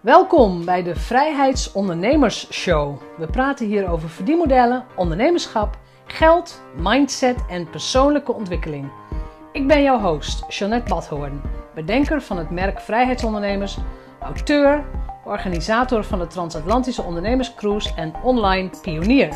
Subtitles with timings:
[0.00, 3.00] Welkom bij de Vrijheidsondernemers Show.
[3.18, 8.90] We praten hier over verdienmodellen, ondernemerschap, geld, mindset en persoonlijke ontwikkeling.
[9.52, 11.40] Ik ben jouw host, Jeanette Badhoorn,
[11.74, 13.76] bedenker van het merk Vrijheidsondernemers,
[14.20, 14.84] auteur,
[15.24, 19.34] organisator van de Transatlantische Ondernemerscruise en online pionier.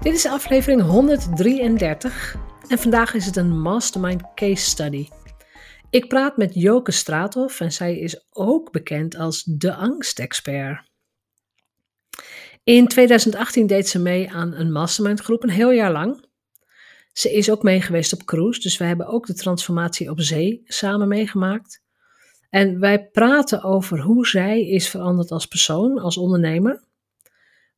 [0.00, 2.36] Dit is aflevering 133
[2.68, 5.08] en vandaag is het een mastermind case study.
[5.92, 10.90] Ik praat met Joke Straathoff en zij is ook bekend als de angstexpert.
[12.64, 16.24] In 2018 deed ze mee aan een mastermind groep, een heel jaar lang.
[17.12, 20.62] Ze is ook mee geweest op cruise, dus wij hebben ook de transformatie op zee
[20.64, 21.82] samen meegemaakt.
[22.50, 26.84] En wij praten over hoe zij is veranderd als persoon, als ondernemer.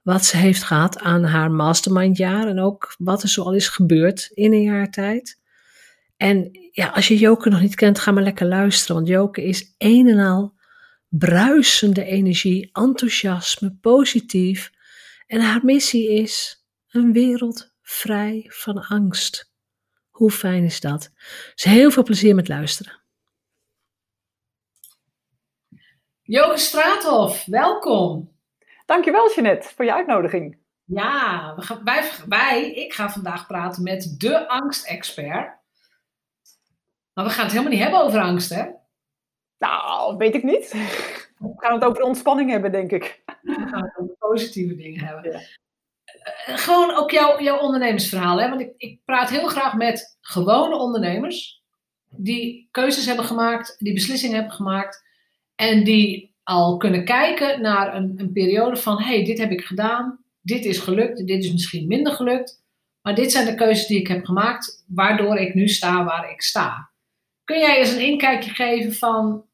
[0.02, 4.52] Wat ze heeft gehad aan haar mastermindjaar en ook wat er zoal is gebeurd in
[4.52, 5.42] een jaar tijd.
[6.16, 8.96] En ja, als je Joke nog niet kent, ga maar lekker luisteren.
[8.96, 10.54] Want Joke is een en al
[11.08, 14.70] bruisende energie, enthousiasme, positief.
[15.26, 19.52] En haar missie is een wereld vrij van angst.
[20.10, 21.10] Hoe fijn is dat?
[21.54, 23.02] Dus heel veel plezier met luisteren.
[26.22, 28.32] Joke Straathof, welkom.
[28.86, 30.58] Dankjewel Jeanette voor je uitnodiging.
[30.84, 35.62] Ja, wij, wij, ik ga vandaag praten met de angstexpert.
[37.14, 38.64] Maar we gaan het helemaal niet hebben over angst, hè?
[39.58, 40.72] Nou, weet ik niet.
[41.38, 43.22] We gaan het over ontspanning hebben, denk ik.
[43.42, 45.32] We gaan het over positieve dingen hebben.
[45.32, 45.40] Ja.
[46.24, 48.48] Eh, gewoon ook jouw, jouw ondernemersverhaal, hè?
[48.48, 51.62] Want ik, ik praat heel graag met gewone ondernemers
[52.16, 55.04] die keuzes hebben gemaakt, die beslissingen hebben gemaakt
[55.54, 59.64] en die al kunnen kijken naar een, een periode van: hé, hey, dit heb ik
[59.64, 62.62] gedaan, dit is gelukt, dit is misschien minder gelukt,
[63.02, 66.42] maar dit zijn de keuzes die ik heb gemaakt, waardoor ik nu sta waar ik
[66.42, 66.92] sta.
[67.44, 69.46] Kun jij eens een inkijkje geven van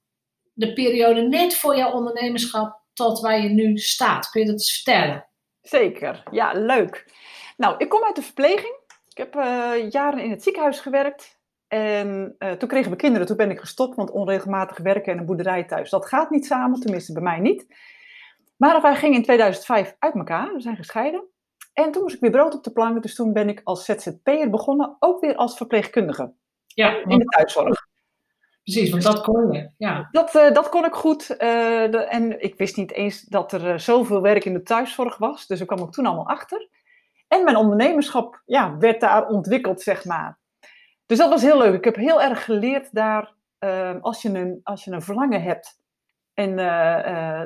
[0.53, 4.31] de periode net voor jouw ondernemerschap tot waar je nu staat?
[4.31, 5.29] Kun je dat eens vertellen?
[5.63, 7.13] Zeker, ja, leuk.
[7.57, 8.79] Nou, ik kom uit de verpleging.
[9.09, 11.39] Ik heb uh, jaren in het ziekenhuis gewerkt.
[11.69, 15.27] En uh, toen kregen we kinderen, toen ben ik gestopt, want onregelmatig werken en een
[15.27, 17.67] boerderij thuis, dat gaat niet samen, tenminste bij mij niet.
[18.57, 21.25] Maar wij gingen in 2005 uit elkaar, we zijn gescheiden.
[21.73, 24.51] En toen moest ik weer brood op de plank, dus toen ben ik als ZZP'er
[24.51, 26.33] begonnen, ook weer als verpleegkundige.
[26.81, 27.89] Ja, in de thuiszorg.
[28.63, 29.71] Precies, want dat kon je.
[29.77, 30.09] Ja.
[30.11, 31.31] Dat, uh, dat kon ik goed.
[31.31, 31.39] Uh,
[31.91, 35.47] de, en ik wist niet eens dat er uh, zoveel werk in de thuiszorg was.
[35.47, 36.69] Dus ik kwam ook toen allemaal achter.
[37.29, 40.39] En mijn ondernemerschap ja, werd daar ontwikkeld, zeg maar.
[41.07, 41.75] Dus dat was heel leuk.
[41.75, 43.35] Ik heb heel erg geleerd daar,
[44.01, 45.79] als, je een, als je een verlangen hebt.
[46.35, 46.57] En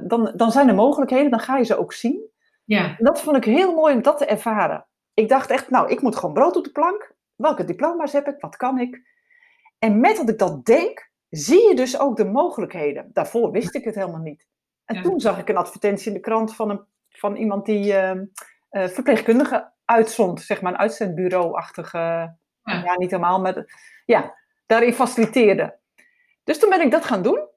[0.09, 2.31] dan, dan zijn er mogelijkheden, dan ga je ze ook zien.
[2.65, 2.85] Ja.
[2.85, 4.87] En dat vond ik heel mooi om dat te ervaren.
[5.15, 7.15] Ik dacht echt, nou, ik moet gewoon brood op de plank.
[7.37, 8.41] Welke diploma's heb ik?
[8.41, 9.13] Wat kan ik?
[9.85, 13.11] En met dat ik dat denk, zie je dus ook de mogelijkheden.
[13.13, 14.47] Daarvoor wist ik het helemaal niet.
[14.85, 18.11] En toen zag ik een advertentie in de krant van, een, van iemand die uh,
[18.11, 22.39] uh, verpleegkundige uitzond, zeg maar een uitzendbureau-achtige, ja.
[22.63, 22.97] ja.
[22.97, 23.65] niet helemaal, maar
[24.05, 24.35] ja,
[24.67, 25.79] daarin faciliteerde.
[26.45, 27.49] Dus toen ben ik dat gaan doen.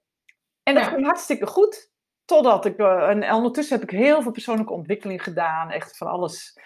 [0.63, 0.89] En dat ja.
[0.89, 1.91] ging hartstikke goed.
[2.25, 6.59] Totdat ik, uh, en ondertussen heb ik heel veel persoonlijke ontwikkeling gedaan, echt van alles,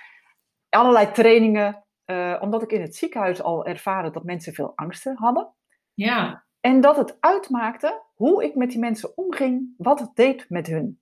[0.70, 1.86] allerlei trainingen.
[2.06, 5.54] Uh, omdat ik in het ziekenhuis al ervaren dat mensen veel angsten hadden.
[5.94, 6.46] Ja.
[6.60, 11.00] En dat het uitmaakte hoe ik met die mensen omging, wat het deed met hun.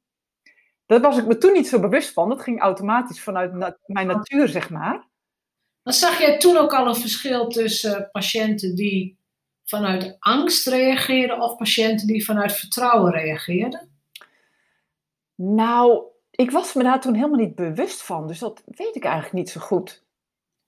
[0.85, 2.29] Daar was ik me toen niet zo bewust van.
[2.29, 5.07] Dat ging automatisch vanuit na mijn natuur, zeg maar.
[5.83, 9.17] Dan zag jij toen ook al een verschil tussen patiënten die
[9.65, 14.01] vanuit angst reageerden of patiënten die vanuit vertrouwen reageerden?
[15.35, 19.33] Nou, ik was me daar toen helemaal niet bewust van, dus dat weet ik eigenlijk
[19.33, 20.03] niet zo goed.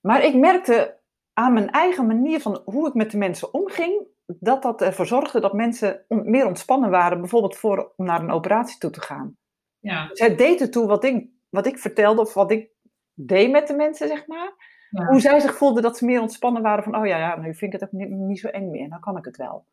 [0.02, 1.00] Maar ik merkte
[1.34, 5.40] aan mijn eigen manier van hoe ik met de mensen omging, dat dat ervoor zorgde
[5.40, 9.38] dat mensen meer ontspannen waren, bijvoorbeeld voor, om naar een operatie toe te gaan.
[9.80, 10.08] Ja.
[10.08, 12.70] Dus het deed ertoe wat ik, wat ik vertelde of wat ik
[13.14, 14.70] deed met de mensen, zeg maar.
[14.90, 15.06] Ja.
[15.06, 17.74] Hoe zij zich voelden dat ze meer ontspannen waren van, oh ja, ja, nu vind
[17.74, 19.66] ik het ook niet, niet zo eng meer, dan kan ik het wel.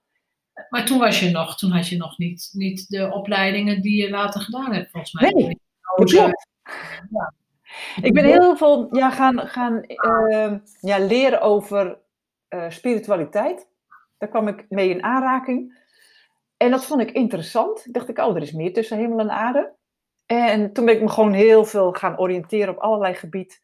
[0.69, 4.11] Maar toen was je nog, toen had je nog niet, niet de opleidingen die je
[4.11, 5.31] later gedaan hebt, volgens mij.
[5.31, 6.11] Nee, klopt.
[6.11, 7.35] Ja.
[8.03, 11.99] Ik ben heel veel ja, gaan, gaan uh, ja, leren over
[12.49, 13.69] uh, spiritualiteit.
[14.19, 15.87] Daar kwam ik mee in aanraking.
[16.57, 17.87] En dat vond ik interessant.
[17.87, 19.75] Ik dacht, ik, oh, er is meer tussen hemel en aarde.
[20.27, 23.57] En toen ben ik me gewoon heel veel gaan oriënteren op allerlei gebieden.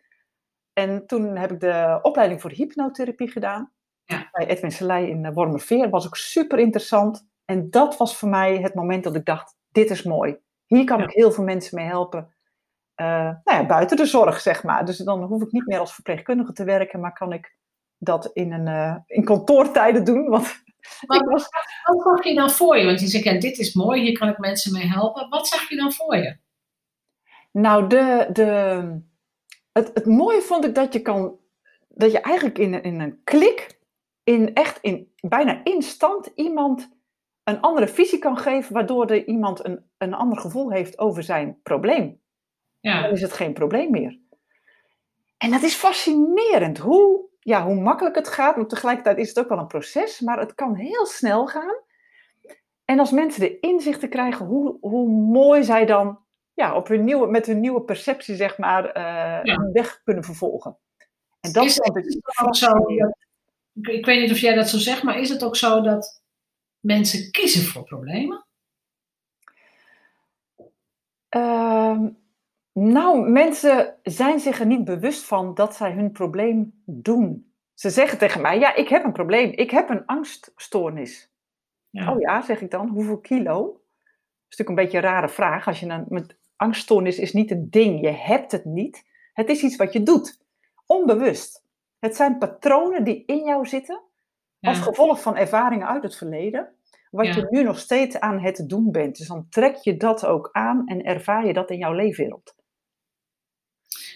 [0.73, 3.73] En toen heb ik de opleiding voor hypnotherapie gedaan.
[4.05, 4.29] Ja.
[4.33, 5.83] Bij Edwin Selei in Wormerveer.
[5.83, 7.27] Dat was ook super interessant.
[7.45, 10.39] En dat was voor mij het moment dat ik dacht, dit is mooi.
[10.67, 11.05] Hier kan ja.
[11.05, 12.34] ik heel veel mensen mee helpen.
[13.01, 13.07] Uh,
[13.45, 14.87] nou ja, buiten de zorg, zeg maar.
[14.87, 17.57] Dus dan hoef ik niet meer als verpleegkundige te werken, maar kan ik
[17.99, 20.29] dat in, een, uh, in kantoortijden doen.
[21.07, 21.49] Want was...
[21.85, 22.85] wat zag je dan voor je?
[22.85, 25.29] Want je zegt, ja, dit is mooi, hier kan ik mensen mee helpen.
[25.29, 26.37] Wat zag je dan voor je?
[27.53, 29.01] Nou, de, de,
[29.73, 31.39] het, het mooie vond ik dat je kan,
[31.89, 33.79] dat je eigenlijk in, in een klik,
[34.25, 36.89] in echt in bijna instant iemand
[37.45, 41.61] een andere visie kan geven, waardoor er iemand een, een ander gevoel heeft over zijn
[41.63, 42.23] probleem.
[42.85, 43.03] Ja.
[43.03, 44.19] Dan is het geen probleem meer.
[45.37, 49.49] En dat is fascinerend hoe, ja, hoe makkelijk het gaat, maar tegelijkertijd is het ook
[49.49, 51.83] wel een proces, maar het kan heel snel gaan.
[52.85, 56.19] En als mensen de inzichten krijgen, hoe, hoe mooi zij dan
[56.55, 60.79] ja, op hun nieuwe, met hun nieuwe perceptie, zeg maar, uh, hun weg kunnen vervolgen.
[61.41, 62.71] En dat is, het, is het ook zo.
[63.81, 66.23] Ik weet niet of jij dat zo zegt, maar is het ook zo dat
[66.81, 68.47] mensen kiezen voor problemen?
[71.37, 72.07] Uh,
[72.75, 77.53] nou, mensen zijn zich er niet bewust van dat zij hun probleem doen.
[77.75, 79.51] Ze zeggen tegen mij: Ja, ik heb een probleem.
[79.51, 81.33] Ik heb een angststoornis.
[81.91, 82.13] Ja.
[82.13, 82.89] Oh ja, zeg ik dan.
[82.89, 83.63] Hoeveel kilo?
[83.63, 85.67] Dat is natuurlijk een beetje een rare vraag.
[85.67, 88.01] Als je dan, met angststoornis is niet een ding.
[88.01, 89.05] Je hebt het niet.
[89.33, 90.41] Het is iets wat je doet.
[90.87, 91.65] Onbewust.
[91.99, 94.01] Het zijn patronen die in jou zitten.
[94.61, 96.75] Als gevolg van ervaringen uit het verleden.
[97.11, 99.17] Wat je nu nog steeds aan het doen bent.
[99.17, 102.55] Dus dan trek je dat ook aan en ervaar je dat in jouw leefwereld.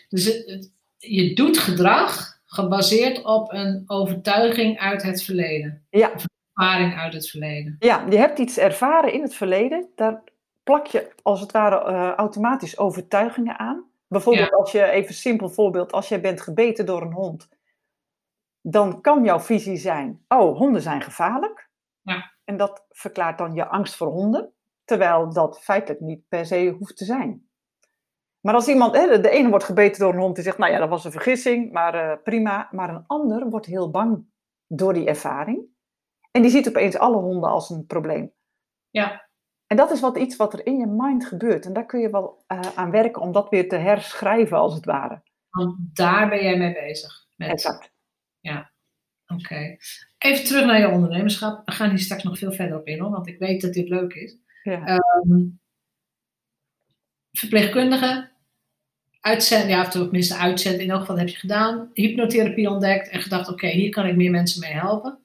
[0.08, 0.44] Dus
[0.96, 5.86] je doet gedrag gebaseerd op een overtuiging uit het verleden.
[5.90, 6.10] Ja.
[6.14, 7.76] Of ervaring uit het verleden.
[7.78, 9.88] Ja, je hebt iets ervaren in het verleden.
[9.94, 10.22] Daar
[10.62, 13.84] plak je als het ware uh, automatisch overtuigingen aan.
[14.08, 17.48] Bijvoorbeeld als je, even simpel voorbeeld, als jij bent gebeten door een hond.
[18.60, 21.70] Dan kan jouw visie zijn, oh, honden zijn gevaarlijk.
[22.02, 22.32] Ja.
[22.44, 24.52] En dat verklaart dan je angst voor honden.
[24.84, 27.47] Terwijl dat feitelijk niet per se hoeft te zijn.
[28.48, 30.78] Maar als iemand, hè, de ene wordt gebeten door een hond die zegt, nou ja,
[30.78, 32.68] dat was een vergissing, maar uh, prima.
[32.70, 34.24] Maar een ander wordt heel bang
[34.66, 35.66] door die ervaring.
[36.30, 38.32] En die ziet opeens alle honden als een probleem.
[38.90, 39.28] Ja.
[39.66, 41.66] En dat is wat iets wat er in je mind gebeurt.
[41.66, 44.84] En daar kun je wel uh, aan werken om dat weer te herschrijven, als het
[44.84, 45.22] ware.
[45.50, 47.26] Want daar ben jij mee bezig.
[47.36, 47.50] Met...
[47.50, 47.92] Exact.
[48.40, 48.72] Ja,
[49.26, 49.76] oké.
[50.18, 51.66] Even terug naar je ondernemerschap.
[51.66, 53.88] We gaan hier straks nog veel verder op in, hoor, want ik weet dat dit
[53.88, 54.38] leuk is.
[54.62, 54.98] Ja.
[55.26, 55.60] Um,
[57.32, 58.36] verpleegkundige,
[59.20, 63.48] uitzenden, ja, of tenminste uitzenden, in elk geval heb je gedaan, hypnotherapie ontdekt en gedacht,
[63.48, 65.18] oké, hier kan ik meer mensen mee helpen.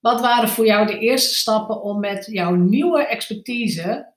[0.00, 4.12] Wat waren voor jou de eerste stappen om met jouw nieuwe expertise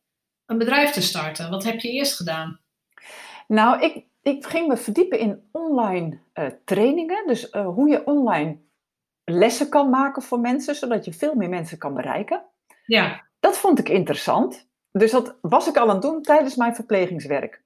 [0.46, 1.50] een bedrijf te starten?
[1.50, 2.60] Wat heb je eerst gedaan?
[3.48, 7.28] Nou, ik, ik ging me verdiepen in online uh, trainingen.
[7.28, 8.58] Dus uh, hoe je online
[9.24, 12.46] lessen kan maken voor mensen, zodat je veel meer mensen kan bereiken.
[12.86, 13.28] Ja.
[13.40, 14.68] Dat vond ik interessant.
[14.92, 17.62] Dus dat was ik al aan het doen tijdens mijn verplegingswerk.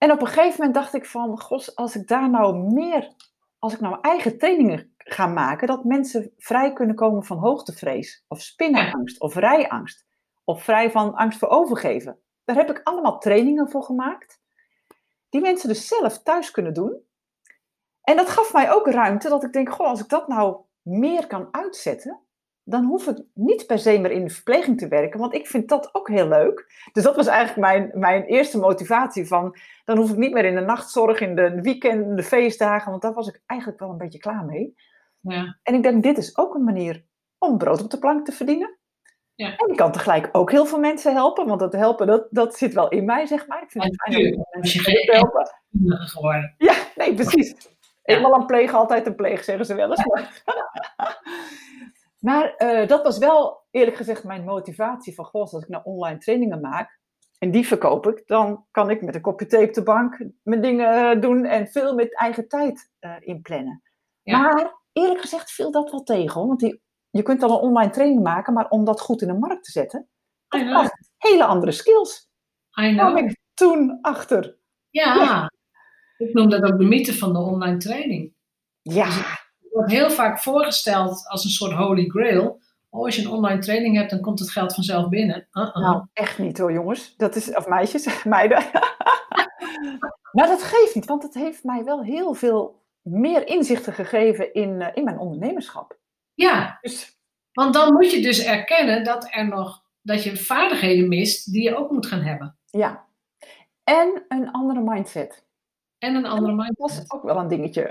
[0.00, 3.14] En op een gegeven moment dacht ik van, gos, als ik daar nou meer,
[3.58, 8.40] als ik nou eigen trainingen ga maken, dat mensen vrij kunnen komen van hoogtevrees, of
[8.40, 10.06] spinnenangst, of rijangst,
[10.44, 12.18] of vrij van angst voor overgeven.
[12.44, 14.40] Daar heb ik allemaal trainingen voor gemaakt,
[15.28, 17.04] die mensen dus zelf thuis kunnen doen.
[18.02, 21.26] En dat gaf mij ook ruimte dat ik denk, goh, als ik dat nou meer
[21.26, 22.20] kan uitzetten,
[22.64, 25.68] dan hoef ik niet per se meer in de verpleging te werken, want ik vind
[25.68, 26.88] dat ook heel leuk.
[26.92, 30.54] Dus dat was eigenlijk mijn, mijn eerste motivatie van, dan hoef ik niet meer in
[30.54, 34.18] de nachtzorg, in de weekend, de feestdagen, want daar was ik eigenlijk wel een beetje
[34.18, 34.74] klaar mee.
[35.20, 35.58] Ja.
[35.62, 37.04] En ik denk, dit is ook een manier
[37.38, 38.78] om brood op de plank te verdienen.
[39.34, 39.56] Ja.
[39.56, 42.74] En ik kan tegelijk ook heel veel mensen helpen, want dat helpen, dat, dat zit
[42.74, 43.62] wel in mij, zeg maar.
[43.62, 45.50] Ik vind het fijn om mensen te helpen.
[46.56, 47.54] Ja, nee, precies.
[48.02, 50.04] Eenmaal een pleeg, altijd een pleeg, zeggen ze wel eens.
[50.04, 50.42] Maar
[52.20, 56.60] uh, dat was wel eerlijk gezegd mijn motivatie van, goh, als ik nou online trainingen
[56.60, 56.98] maak
[57.38, 60.60] en die verkoop ik, dan kan ik met een kopje thee op de bank mijn
[60.60, 63.82] dingen uh, doen en veel met eigen tijd uh, inplannen.
[64.22, 64.38] Ja.
[64.38, 68.22] Maar eerlijk gezegd viel dat wel tegen, want die, je kunt dan een online training
[68.22, 70.08] maken, maar om dat goed in de markt te zetten,
[70.48, 72.28] dat vraagt hele andere skills.
[72.70, 74.58] Daar kwam ik toen achter.
[74.90, 75.50] Ja, ja,
[76.16, 78.34] ik noem dat ook de mythe van de online training.
[78.82, 79.04] Ja.
[79.04, 79.39] Dus
[79.72, 82.60] wordt heel vaak voorgesteld als een soort holy grail.
[82.88, 85.46] Oh, als je een online training hebt, dan komt het geld vanzelf binnen.
[85.52, 85.74] Uh-uh.
[85.74, 87.16] Nou, echt niet hoor, jongens.
[87.16, 88.64] Dat is, of meisjes, meiden.
[90.32, 94.80] maar dat geeft niet, want het heeft mij wel heel veel meer inzichten gegeven in,
[94.80, 95.98] uh, in mijn ondernemerschap.
[96.34, 97.18] Ja, dus,
[97.52, 101.76] want dan moet je dus erkennen dat er nog dat je vaardigheden mist die je
[101.76, 102.58] ook moet gaan hebben.
[102.64, 103.04] Ja,
[103.84, 105.44] en een andere mindset.
[105.98, 106.76] En een andere mindset.
[106.76, 107.90] Dat was ook wel een dingetje.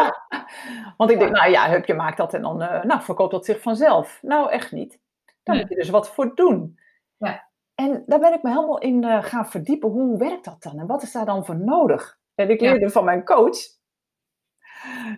[0.96, 3.44] Want ik denk, nou ja, hup, je maakt dat en dan uh, nou, verkoopt dat
[3.44, 4.18] zich vanzelf.
[4.22, 5.00] Nou, echt niet.
[5.42, 6.78] Daar moet je dus wat voor doen.
[7.16, 7.50] Ja.
[7.74, 9.90] En daar ben ik me helemaal in uh, gaan verdiepen.
[9.90, 10.78] Hoe werkt dat dan?
[10.78, 12.20] En wat is daar dan voor nodig?
[12.34, 13.58] En ik leerde van mijn coach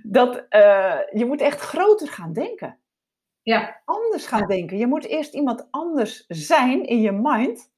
[0.02, 2.78] dat uh, je moet echt groter gaan denken.
[3.43, 3.81] Ja.
[3.85, 4.78] anders gaan denken.
[4.78, 7.73] Je moet eerst iemand anders zijn in je mind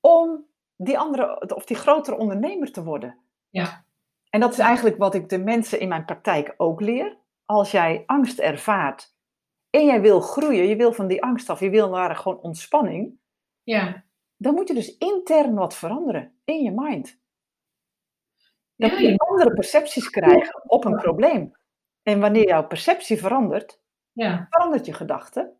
[0.00, 3.18] om die andere of die grotere ondernemer te worden.
[3.48, 3.84] Ja.
[4.30, 7.18] En dat is eigenlijk wat ik de mensen in mijn praktijk ook leer.
[7.44, 9.14] Als jij angst ervaart
[9.70, 13.18] en jij wil groeien, je wil van die angst af, je wil naar gewoon ontspanning,
[13.62, 14.04] Ja.
[14.36, 17.18] dan moet je dus intern wat veranderen in je mind.
[18.76, 21.52] Dan Ja, moet je andere percepties krijgen op een probleem.
[22.02, 23.82] En wanneer jouw perceptie verandert,
[24.12, 24.46] ja.
[24.50, 25.52] verandert je gedachte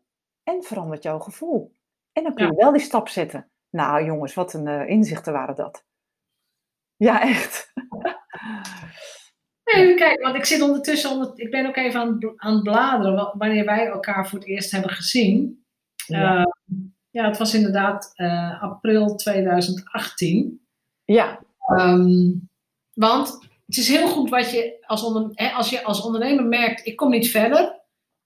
[0.43, 1.75] en verandert jouw gevoel.
[2.11, 2.51] En dan kun Ja.
[2.51, 3.51] je wel die stap zetten.
[3.69, 5.85] Nou jongens, wat een eh, inzichten waren dat.
[6.95, 7.71] Ja, echt.
[9.63, 13.13] Even kijken, want ik zit ondertussen, onder, ik ben ook even aan, aan het bladeren
[13.15, 15.65] wa- wanneer wij elkaar voor het eerst hebben gezien.
[16.07, 16.37] Ja.
[16.39, 16.45] Eh,
[17.09, 20.65] ja, het was inderdaad eh, april 2018.
[21.05, 21.39] Ja,
[21.77, 22.31] Ehm,
[22.93, 26.95] want het is heel goed wat je als, onder, als je als ondernemer merkt, ik
[26.95, 27.79] kom niet verder,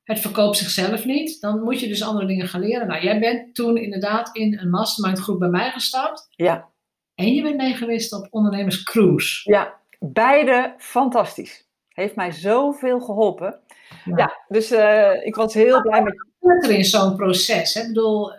[0.03, 2.87] het verkoopt zichzelf niet, dan moet je dus andere dingen gaan leren.
[2.87, 6.69] Nou, jij bent toen inderdaad in een mastermind groep bij mij gestapt ja,
[7.15, 9.51] en je bent mee geweest op ondernemers cruise.
[9.51, 9.83] ja.
[9.99, 11.67] Beide fantastisch.
[11.89, 13.59] Heeft mij zoveel geholpen.
[14.05, 14.17] Ja.
[14.17, 17.73] Ja, dus eh, ik was heel blij met lekker in zo'n proces.
[17.73, 17.81] Hè?
[17.81, 18.31] Ik bedoel,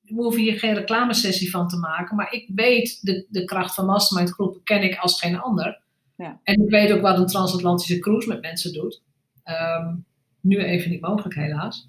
[0.00, 3.86] we hoeven hier geen reclamesessie van te maken, maar ik weet de, de kracht van
[3.86, 5.82] mastermind groepen ken ik als geen ander.
[6.16, 6.40] Ja.
[6.42, 9.02] En ik weet ook wat een transatlantische cruise met mensen doet.
[9.42, 9.94] Ehm,
[10.40, 11.88] nu even niet mogelijk helaas.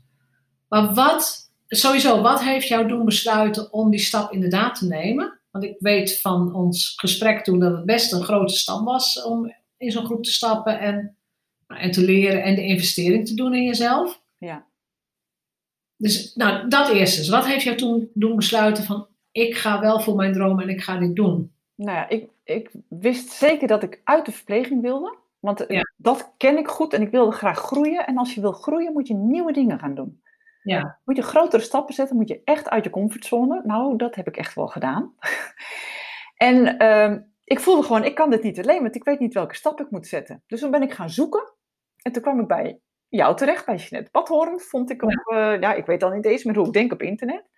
[0.68, 5.40] Maar wat, sowieso, wat heeft jou doen besluiten om die stap inderdaad te nemen?
[5.56, 9.54] Want ik weet van ons gesprek toen dat het best een grote stap was om
[9.78, 11.18] in zo'n groep te stappen en,
[11.68, 14.22] en te leren en de investering te doen in jezelf.
[14.38, 14.66] Ja.
[15.98, 17.30] Dus nou, dat eerst eens.
[17.30, 20.82] Wat heeft jou toen doen besluiten van ik ga wel voor mijn droom en ik
[20.82, 21.54] ga dit doen?
[21.76, 25.18] Nou ja, ik, ik wist zeker dat ik uit de verpleging wilde.
[25.40, 25.94] Want eh, Ja.
[25.98, 28.08] dat ken ik goed en ik wilde graag groeien.
[28.08, 30.22] En als je wil groeien, moet je nieuwe dingen gaan doen.
[30.65, 31.00] Ja.
[31.03, 33.62] Moet je grotere stappen zetten, moet je echt uit je comfortzone.
[33.63, 35.13] Nou, dat heb ik echt wel gedaan.
[36.36, 39.55] en ehm, ik voelde gewoon, ik kan dit niet alleen, want ik weet niet welke
[39.55, 40.43] stap ik moet zetten.
[40.48, 41.53] Dus toen ben ik gaan zoeken.
[42.01, 44.60] En toen kwam ik bij jou terecht, bij Jeanette Badhoorn.
[44.60, 45.51] Vond ik op, ja.
[45.51, 47.50] ja, ik weet al niet eens meer hoe ik denk op internet.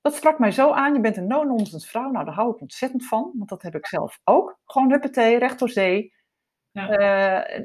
[0.00, 0.94] Dat sprak mij zo aan.
[0.94, 2.10] Je bent een no-nonsense vrouw.
[2.10, 3.32] Nou, daar hou ik ontzettend van.
[3.34, 4.58] Want dat heb ik zelf ook.
[4.64, 6.12] Gewoon huppatee, recht door zee.
[6.70, 6.88] Ja.
[6.88, 7.60] Eh,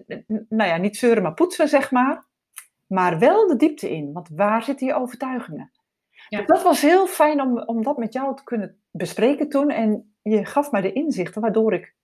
[0.49, 2.28] nou ja, niet zeuren, maar poetsen, zeg maar.
[2.89, 4.13] Maar wel de diepte in.
[4.13, 5.71] Want waar zitten je overtuigingen?
[6.29, 6.37] Ja.
[6.37, 9.69] Dus dat was heel fijn om, om dat met jou te kunnen bespreken toen.
[9.69, 11.95] En je gaf mij de inzichten waardoor ik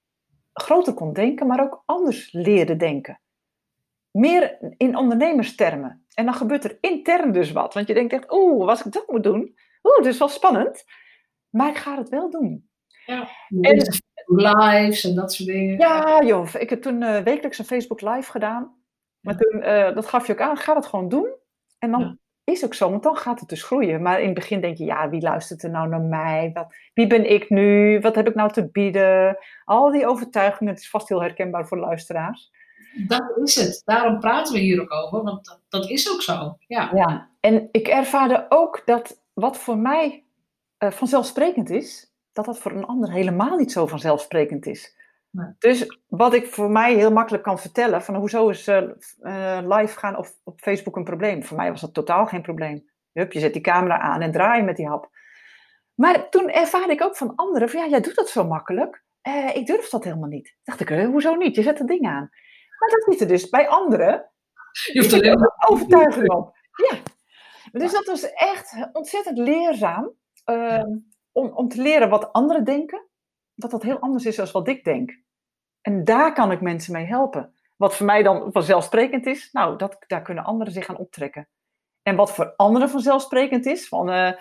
[0.53, 3.19] groter kon denken, maar ook anders leerde denken.
[4.11, 6.05] Meer in ondernemerstermen.
[6.13, 7.73] En dan gebeurt er intern dus wat.
[7.73, 10.85] Want je denkt echt, oeh, als ik dat moet doen, oeh, dat is wel spannend.
[11.49, 12.69] Maar ik ga het wel doen.
[13.05, 13.29] Ja.
[13.61, 15.77] En- lives en dat soort dingen.
[15.77, 18.75] Ja, joh, ik heb toen eh, wekelijks een Facebook live gedaan.
[19.25, 21.27] Maar toen, eh, dat gaf je ook aan, ga dat gewoon doen.
[21.79, 22.17] En dan Ja.
[22.43, 24.01] is ook zo, want dan gaat het dus groeien.
[24.01, 26.51] Maar in het begin denk je, ja, wie luistert er nou naar mij?
[26.53, 27.99] Wat, wie ben ik nu?
[27.99, 29.37] Wat heb ik nou te bieden?
[29.65, 32.51] Al die overtuigingen, het is vast heel herkenbaar voor luisteraars.
[33.07, 33.81] Dat is het.
[33.85, 36.57] Daarom praten we hier ook over, want dat, dat is ook zo.
[36.67, 36.89] Ja.
[36.93, 40.23] Ja, en ik ervaarde ook dat wat voor mij
[40.77, 44.95] eh, vanzelfsprekend is, dat dat voor een ander helemaal niet zo vanzelfsprekend is.
[45.35, 45.53] Nee.
[45.59, 48.83] Dus wat ik voor mij heel makkelijk kan vertellen, van hoezo is eh,
[49.19, 51.43] eh, live gaan op, op Facebook een probleem?
[51.43, 52.89] Voor mij was dat totaal geen probleem.
[53.11, 55.09] Hup, je zet die camera aan en draai met die hap.
[55.93, 59.03] Maar toen ervaarde ik ook van anderen, van ja, jij doet dat zo makkelijk.
[59.21, 60.55] Eh, ik durf dat helemaal niet.
[60.63, 61.55] Dacht ik, hoezo niet?
[61.55, 62.29] Je zet het ding aan.
[62.79, 64.31] Maar dat zit er dus bij anderen
[64.93, 66.57] Je hoeft alleen maar overtuiging op.
[66.89, 66.97] Ja.
[67.71, 70.11] Dus dat was echt ontzettend leerzaam.
[70.43, 70.97] ehm,
[71.31, 73.07] om, om te leren wat anderen denken.
[73.55, 75.23] Dat dat heel anders is dan wat ik denk.
[75.85, 77.53] En daar kan ik mensen mee helpen.
[77.75, 81.47] Wat voor mij dan vanzelfsprekend is, nou, dat, daar kunnen anderen zich aan optrekken.
[82.01, 84.31] En wat voor anderen vanzelfsprekend is, van eh,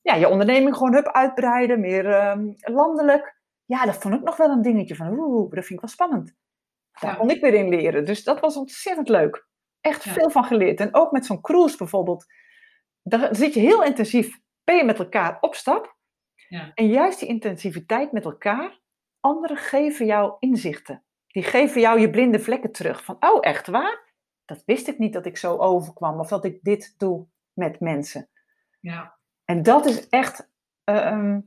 [0.00, 3.40] ja, je onderneming gewoon hup uitbreiden, meer ehm, landelijk.
[3.64, 6.34] Ja, dat vond ik nog wel een dingetje van, oeh, dat vind ik wel spannend.
[7.00, 7.16] Daar Ja.
[7.16, 8.04] kon ik weer in leren.
[8.04, 9.46] Dus dat was ontzettend leuk.
[9.80, 10.12] Echt Ja.
[10.12, 10.80] veel van geleerd.
[10.80, 12.26] En ook met zo'n cruise bijvoorbeeld.
[13.02, 15.96] Daar zit je heel intensief, ben je met elkaar op stap.
[16.48, 16.70] Ja.
[16.74, 18.80] En juist die intensiviteit met elkaar,
[19.22, 21.04] anderen geven jou inzichten.
[21.26, 23.04] Die geven jou je blinde vlekken terug.
[23.04, 24.12] Van, oh, echt waar?
[24.44, 26.20] Dat wist ik niet dat ik zo overkwam.
[26.20, 28.28] Of dat ik dit doe met mensen.
[28.80, 29.18] Ja.
[29.44, 30.50] En dat is echt
[30.84, 31.40] eh, ehm,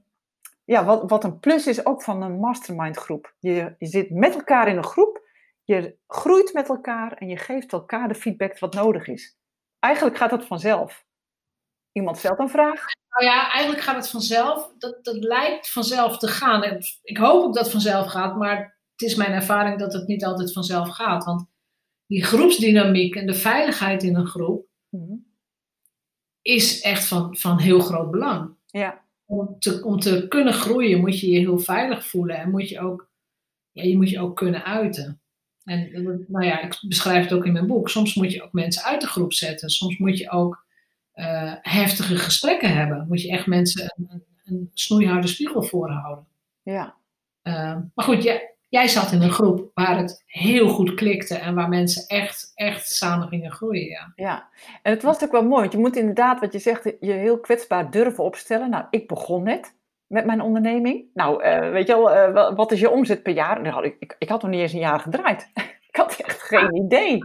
[0.65, 3.35] ja, wat, wat een plus is ook van een mastermind groep.
[3.39, 5.27] Je, je zit met elkaar in een groep,
[5.63, 9.37] je groeit met elkaar en je geeft elkaar de feedback wat nodig is.
[9.79, 11.05] Eigenlijk gaat dat vanzelf.
[11.97, 12.85] Iemand stelt een vraag.
[13.09, 14.71] Nou ja, eigenlijk gaat het vanzelf.
[14.77, 16.63] Dat, dat lijkt vanzelf te gaan.
[16.63, 18.57] En ik hoop ook dat het vanzelf gaat, maar
[18.91, 21.23] het is mijn ervaring dat het niet altijd vanzelf gaat.
[21.25, 21.45] Want
[22.05, 25.13] die groepsdynamiek en de veiligheid in een groep, Mhm.
[26.41, 28.55] is echt van, van heel groot belang.
[28.65, 29.03] Ja.
[29.25, 32.79] Om te, om te kunnen groeien moet je je heel veilig voelen en moet je
[32.79, 33.09] ook,
[33.71, 35.21] ja, je moet je ook kunnen uiten.
[35.63, 35.89] En
[36.27, 37.89] nou ja, ik beschrijf het ook in mijn boek.
[37.89, 39.69] Soms moet je ook mensen uit de groep zetten.
[39.69, 40.64] Soms moet je ook
[41.15, 43.05] uh, heftige gesprekken hebben.
[43.07, 46.25] Moet je echt mensen een, een, snoeiharde spiegel voorhouden.
[46.63, 46.95] Ja.
[47.43, 51.55] Uh, maar goed, jij, jij zat in een groep waar het heel goed klikte en
[51.55, 53.85] waar mensen echt, echt samen gingen groeien.
[53.85, 54.11] Ja.
[54.15, 54.49] ja,
[54.81, 57.39] en het was ook wel mooi, want je moet inderdaad, wat je zegt, je heel
[57.39, 58.69] kwetsbaar durven opstellen.
[58.69, 59.75] Nou, ik begon net
[60.07, 61.05] met mijn onderneming.
[61.13, 63.61] Nou, uh, weet je wel, uh, wat is je omzet per jaar?
[63.61, 65.51] Nou, ik, ik, ik, had nog niet eens een jaar gedraaid.
[65.89, 67.19] ik had echt geen idee.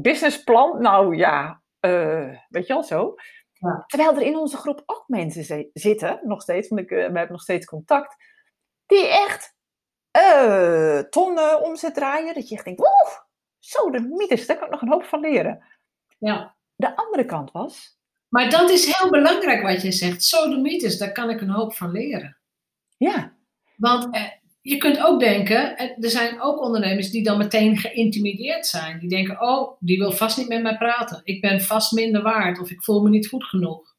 [0.00, 1.60] Businessplan, nou ja,
[2.48, 3.14] weet je wel zo.
[3.52, 3.84] Ja.
[3.86, 7.42] Terwijl er in onze groep ook mensen zitten, nog steeds, want ik, we hebben nog
[7.42, 8.16] steeds contact,
[8.86, 9.54] die echt
[11.10, 12.34] tonnen omzet draaien.
[12.34, 13.18] Dat je echt denkt, oeh,
[13.58, 15.64] zo de mythes, daar kan ik nog een hoop van leren.
[16.18, 16.56] Ja.
[16.74, 17.98] De andere kant was,
[18.30, 20.24] maar dat is heel belangrijk wat je zegt.
[20.24, 22.38] Sodomitis, daar kan ik een hoop van leren.
[22.96, 23.32] Ja.
[23.76, 24.28] Want eh,
[24.60, 28.98] je kunt ook denken, eh, er zijn ook ondernemers die dan meteen geïntimideerd zijn.
[28.98, 31.20] Die denken, oh, die wil vast niet met mij praten.
[31.24, 33.94] Ik ben vast minder waard of ik voel me niet goed genoeg.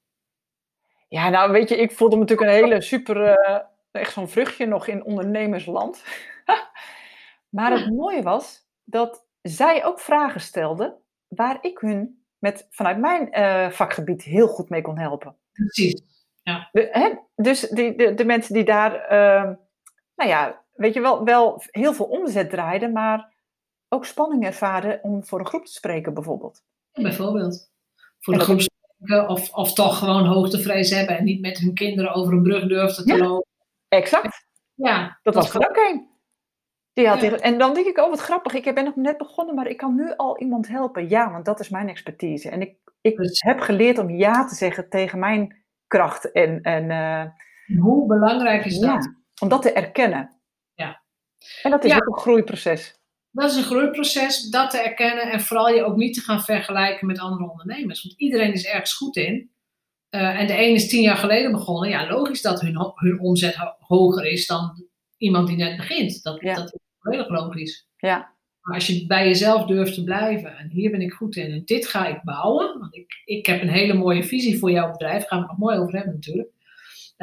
[1.07, 3.59] Ja, nou weet je, ik voelde me natuurlijk een hele super, uh,
[3.91, 6.03] echt zo'n vruchtje nog in ondernemersland.
[7.49, 13.39] maar het mooie was dat zij ook vragen stelden waar ik hun met, vanuit mijn
[13.39, 15.35] uh, vakgebied heel goed mee kon helpen.
[15.51, 16.03] Precies.
[16.43, 16.69] Ja.
[16.71, 19.51] De, hè, dus die, de, de mensen die daar, uh,
[20.21, 23.33] nou ja, weet je wel, wel heel veel omzet draaiden, maar
[23.89, 26.63] ook spanning ervaren om voor een groep te spreken, bijvoorbeeld.
[26.91, 27.71] Ja, bijvoorbeeld.
[28.19, 32.13] Voor de groep spreken of, of toch gewoon hoogtevrees hebben en niet met hun kinderen
[32.13, 33.49] over een brug durfden te lopen.
[33.87, 34.45] Exact.
[34.73, 36.09] Ja, dat, was er ook een.
[36.93, 39.67] Die had En dan denk ik, oh wat grappig, ik ben nog net begonnen, maar
[39.67, 41.09] ik kan nu al iemand helpen.
[41.09, 42.49] Ja, want dat is mijn expertise.
[42.49, 46.31] En ik, ik heb geleerd om ja te zeggen tegen mijn kracht.
[46.31, 49.20] En, en, uh, Hoe belangrijk is dat?
[49.41, 50.41] Om dat te erkennen.
[50.73, 51.01] Ja.
[51.63, 52.99] En dat is ook een groeiproces.
[53.31, 57.07] Dat is een groeiproces, dat te erkennen en vooral je ook niet te gaan vergelijken
[57.07, 58.03] met andere ondernemers.
[58.03, 59.51] Want iedereen is ergens goed in.
[60.09, 61.89] Uh, en de een is tien jaar geleden begonnen.
[61.89, 66.23] Ja, logisch dat hun, hun omzet hoger is dan iemand die net begint.
[66.23, 67.87] Dat, dat is volledig logisch.
[67.97, 68.35] Ja.
[68.61, 71.65] Maar als je bij jezelf durft te blijven, en hier ben ik goed in, en
[71.65, 75.19] dit ga ik bouwen, want ik, ik heb een hele mooie visie voor jouw bedrijf,
[75.19, 76.49] daar gaan we het nog mooi over hebben natuurlijk.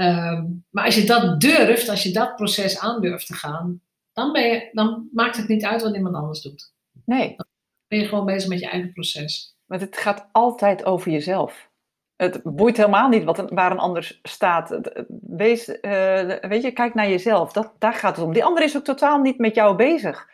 [0.00, 3.80] Um, maar als je dat durft, als je dat proces aan durft te gaan,
[4.12, 6.72] dan, ben je, dan maakt het niet uit wat iemand anders doet.
[7.04, 7.36] Nee.
[7.36, 7.46] Dan
[7.86, 9.56] ben je gewoon bezig met je eigen proces.
[9.66, 11.70] Want het gaat altijd over jezelf.
[12.16, 14.80] Het boeit helemaal niet wat een, waar een ander staat.
[15.20, 17.52] Wees, uh, weet je, kijk naar jezelf.
[17.52, 18.32] Dat, daar gaat het om.
[18.32, 20.28] Die ander is ook totaal niet met jou bezig.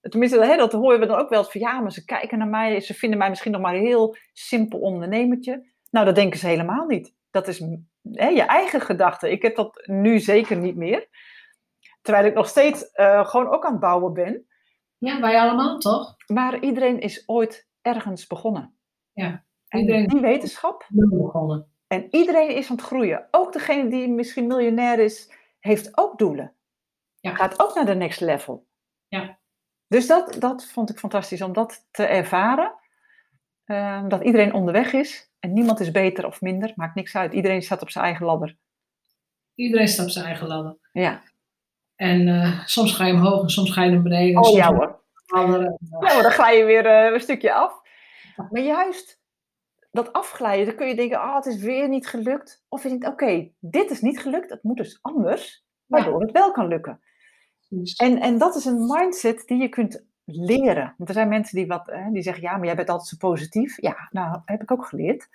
[0.00, 2.80] Tenminste, hè, dat horen we dan ook wel van ja, maar ze kijken naar mij.
[2.80, 5.66] Ze vinden mij misschien nog maar een heel simpel ondernemertje.
[5.90, 7.14] Nou, dat denken ze helemaal niet.
[7.30, 7.60] Dat is
[8.02, 9.30] hè, je eigen gedachte.
[9.30, 11.08] Ik heb dat nu zeker niet meer.
[12.02, 14.46] Terwijl ik nog steeds uh, gewoon ook aan het bouwen ben.
[14.98, 16.16] Ja, wij allemaal toch?
[16.26, 18.78] Maar iedereen is ooit ergens begonnen.
[19.12, 19.44] Ja.
[19.68, 20.86] En die wetenschap.
[20.88, 21.72] Begonnen.
[21.86, 23.28] En iedereen is aan het groeien.
[23.30, 26.54] Ook degene die misschien miljonair is, heeft ook doelen.
[27.20, 27.34] Ja.
[27.34, 28.66] Gaat ook naar de next level.
[29.08, 29.38] Ja.
[29.86, 32.74] Dus dat, dat vond ik fantastisch om dat te ervaren.
[33.66, 35.29] Uh, dat iedereen onderweg is.
[35.40, 36.72] En niemand is beter of minder.
[36.74, 37.32] Maakt niks uit.
[37.32, 38.56] Iedereen staat op zijn eigen ladder.
[39.54, 40.76] Iedereen staat op zijn eigen ladder.
[40.92, 41.22] Ja.
[41.96, 44.44] En uh, soms ga je omhoog en soms ga je naar beneden.
[44.44, 44.98] Oh ja hoor.
[46.00, 47.80] Ja, dan ga je weer uh, een stukje af.
[48.50, 49.20] Maar juist
[49.90, 52.64] dat afglijden, dan kun je denken, ah, oh, het is weer niet gelukt.
[52.68, 56.52] Of je denkt, oké, dit is niet gelukt, het moet dus anders, waardoor het wel
[56.52, 57.00] kan lukken.
[57.96, 60.04] En, en dat is een mindset die je kunt
[60.36, 60.94] leren.
[60.96, 63.16] Want er zijn mensen die, wat, hè, die zeggen, ja, maar jij bent altijd zo
[63.16, 63.82] positief.
[63.82, 65.28] Ja, nou, heb ik ook geleerd.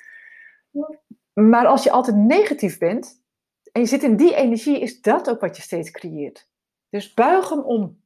[1.34, 3.24] Maar als je altijd negatief bent,
[3.72, 6.48] en je zit in die energie, is dat ook wat je steeds creëert.
[6.90, 8.04] Dus buig hem om.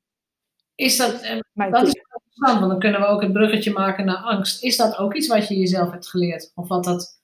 [0.76, 1.40] Is dat, eh,
[1.72, 2.04] dat is
[2.40, 4.64] want dan kunnen we ook het bruggetje maken naar angst.
[4.64, 6.52] Is dat ook iets wat je jezelf hebt geleerd?
[6.56, 7.22] Of wat dat,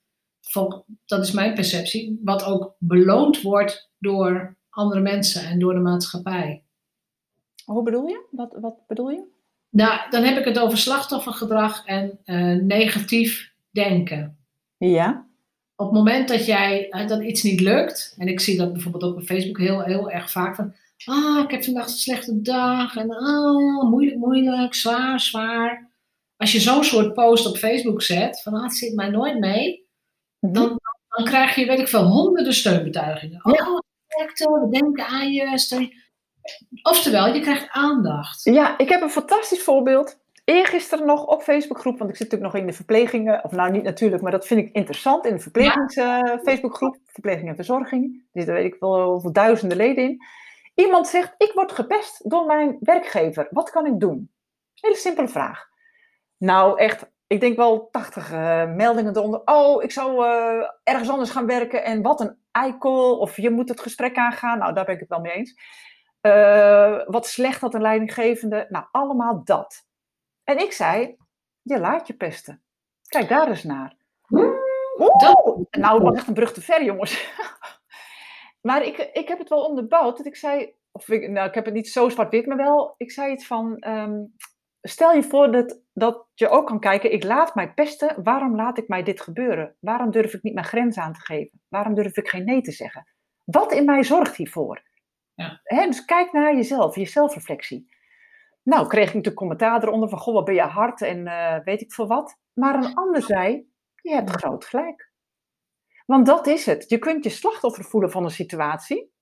[1.06, 6.64] dat is mijn perceptie, wat ook beloond wordt door andere mensen en door de maatschappij.
[7.66, 8.28] Hoe bedoel je?
[8.32, 9.24] Wat, wat bedoel je?
[9.76, 14.38] Nou, dan heb ik het over slachtoffergedrag en uh, negatief denken.
[14.78, 15.28] Ja.
[15.76, 19.16] Op het moment dat jij dat iets niet lukt, en ik zie dat bijvoorbeeld ook
[19.16, 22.96] op Facebook heel, heel erg vaak van Ah, ik heb vandaag een slechte dag.
[22.96, 25.92] En ah, moeilijk, moeilijk, zwaar, zwaar.
[26.38, 29.88] Als je zo'n soort post op Facebook zet, van ah, het zit mij nooit mee.
[30.40, 30.54] Mhm.
[30.54, 33.42] Dan, dan krijg je, weet ik veel, honderden steunbetuigingen.
[33.44, 33.72] Ja.
[34.48, 35.94] Oh, we denken aan je, steun.
[36.82, 38.44] Oftewel, je krijgt aandacht.
[38.44, 40.24] Ja, ik heb een fantastisch voorbeeld.
[40.44, 43.84] eergisteren nog op Facebookgroep, want ik zit natuurlijk nog in de verplegingen, of nou niet
[43.84, 48.04] natuurlijk, maar dat vind ik interessant in de verplegings eh, Facebookgroep, verpleging en verzorging.
[48.04, 50.24] Er zitten weet ik wel hoeveel duizenden leden in.
[50.76, 53.48] Iemand zegt, ik word gepest door mijn werkgever.
[53.50, 54.32] Wat kan ik doen?
[54.74, 55.68] Hele simpele vraag.
[56.38, 59.42] Nou, echt, ik denk wel 80 uh, meldingen eronder.
[59.46, 63.18] Oh, ik zou uh, ergens anders gaan werken en wat een eikel.
[63.18, 64.58] Of je moet het gesprek aangaan.
[64.58, 65.54] Nou, daar ben ik het wel mee eens.
[66.26, 68.66] Uh, wat slecht dat een leidinggevende.
[68.70, 69.88] Nou, allemaal dat.
[70.44, 71.16] En ik zei,
[71.62, 72.64] je laat je pesten.
[73.08, 73.96] Kijk daar eens naar.
[75.70, 77.34] Nou, dat was echt een brug te ver, jongens.
[78.68, 80.18] maar ik, ik heb het wel onderbouwd.
[80.18, 83.12] Dat ik zei, of ik, nou, ik heb het niet zo zwart-wit, maar wel, ik
[83.12, 84.36] zei iets van, um,
[84.82, 88.78] stel je voor dat, dat je ook kan kijken, ik laat mij pesten, waarom laat
[88.78, 89.76] ik mij dit gebeuren?
[89.80, 91.62] Waarom durf ik niet mijn grens aan te geven?
[91.68, 93.08] Waarom durf ik geen nee te zeggen?
[93.44, 94.84] Wat in mij zorgt hiervoor?
[95.36, 95.60] Ja.
[95.64, 97.94] He, dus kijk naar jezelf, je zelfreflectie.
[98.64, 101.82] Nou, kreeg ik natuurlijk commentaar eronder van, goh, wat ben je hard en uh, weet
[101.82, 102.38] ik veel wat.
[102.54, 103.70] Maar een ander zei,
[104.02, 105.12] je hebt groot gelijk.
[106.06, 106.90] Want dat is het.
[106.90, 109.14] Je kunt je slachtoffer voelen van een situatie.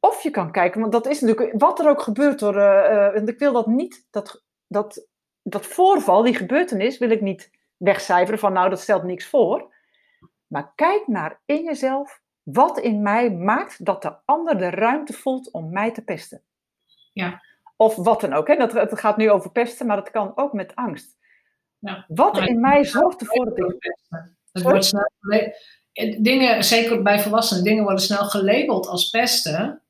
[0.00, 2.56] Of je kan kijken, want dat is natuurlijk wat er ook gebeurt door.
[2.56, 5.06] Uh, uh, ik wil dat niet, dat, dat,
[5.42, 9.74] dat voorval, die gebeurtenis, wil ik niet wegcijferen van nou, dat stelt niks voor.
[10.46, 12.20] Maar kijk naar in jezelf
[12.52, 16.42] wat in mij maakt dat de ander de ruimte voelt om mij te pesten.
[17.12, 17.42] Ja.
[17.76, 18.46] Of wat dan ook.
[18.46, 18.56] Hè?
[18.56, 21.16] Dat, het gaat nu over pesten, maar dat kan ook met angst.
[21.78, 22.04] Ja.
[22.08, 23.96] Wat in mij zorgt ervoor dat ik.
[24.52, 25.10] Het wordt snel,
[26.18, 29.82] dingen, zeker bij volwassenen, dingen worden snel gelabeld als pesten.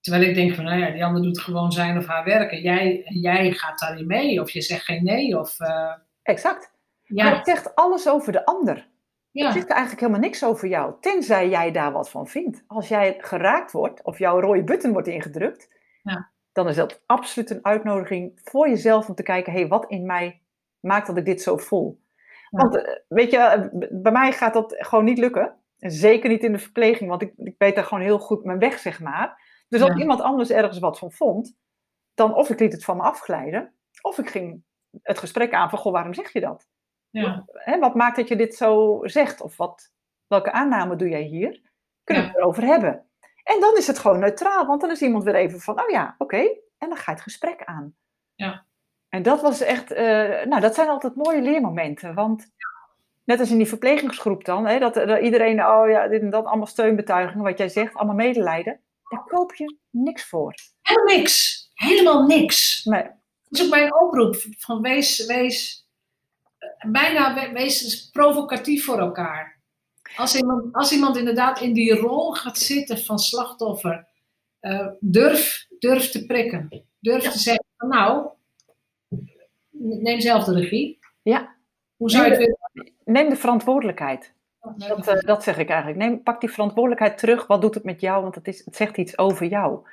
[0.00, 2.60] Terwijl ik denk van, nou ja, die ander doet gewoon zijn of haar werken.
[2.60, 5.38] Jij, jij gaat daarin mee of je zegt geen nee.
[5.38, 5.92] Of, uh...
[6.22, 6.70] Exact.
[7.02, 7.24] Ja.
[7.24, 8.88] Maar het zegt alles over de ander.
[9.36, 9.44] Ja.
[9.44, 12.64] Het zegt eigenlijk helemaal niks over jou, tenzij jij daar wat van vindt.
[12.66, 15.68] Als jij geraakt wordt of jouw rode button wordt ingedrukt,
[16.02, 16.30] ja.
[16.52, 20.06] dan is dat absoluut een uitnodiging voor jezelf om te kijken, hé, hey, wat in
[20.06, 20.42] mij
[20.80, 22.00] maakt dat ik dit zo voel?
[22.50, 25.56] Want eh, weet je, bij mij gaat dat gewoon niet lukken.
[25.78, 28.78] Zeker niet in de verpleging, want ik, ik weet daar gewoon heel goed mijn weg,
[28.78, 29.42] zeg maar.
[29.68, 31.56] Dus als iemand anders ergens wat van vond,
[32.14, 34.62] dan of ik liet het van me afglijden, of ik ging
[35.02, 36.68] het gesprek aan van, goh, waarom zeg je dat?
[37.20, 37.44] Ja.
[37.52, 39.40] Hè, wat maakt dat je dit zo zegt?
[39.40, 39.92] Of wat,
[40.26, 41.60] welke aanname doe jij hier?
[42.04, 43.06] Kunnen we het erover hebben?
[43.42, 46.14] En dan is het gewoon neutraal, want dan is iemand weer even van, oh ja,
[46.18, 46.38] oké.
[46.78, 47.94] En dan ga je het gesprek aan.
[48.34, 48.64] Ja.
[49.08, 49.98] En dat was echt, uh,
[50.44, 52.14] nou, dat zijn altijd mooie leermomenten.
[52.14, 52.52] Want
[53.24, 56.44] net als in die verplegingsgroep dan, hè, dat, dat, iedereen, oh ja, dit en dat,
[56.44, 58.80] allemaal steunbetuigingen, wat jij zegt, allemaal medelijden.
[59.08, 60.54] Daar koop je niks voor.
[60.82, 61.64] Helemaal niks.
[61.74, 62.84] Helemaal niks.
[62.84, 63.02] Nee.
[63.02, 63.12] Dat
[63.60, 64.36] is ook mijn oproep.
[64.58, 65.85] Van wees, wees
[66.92, 69.56] bijna wees provocatief voor elkaar.
[70.16, 74.06] Als iemand, als iemand inderdaad in die rol gaat zitten van slachtoffer,
[74.60, 76.84] uh, durf, durf te prikken.
[77.00, 78.28] Durf te zeggen, nou,
[79.70, 80.98] neem zelf de regie.
[81.22, 81.54] Ja.
[81.96, 84.34] Hoe zou je het Neem de verantwoordelijkheid.
[84.76, 85.98] Dat, uh, dat, zeg ik eigenlijk.
[85.98, 87.46] Neem, pak die verantwoordelijkheid terug.
[87.46, 88.22] Wat doet het met jou?
[88.22, 89.88] Want het, is, het zegt iets over jou.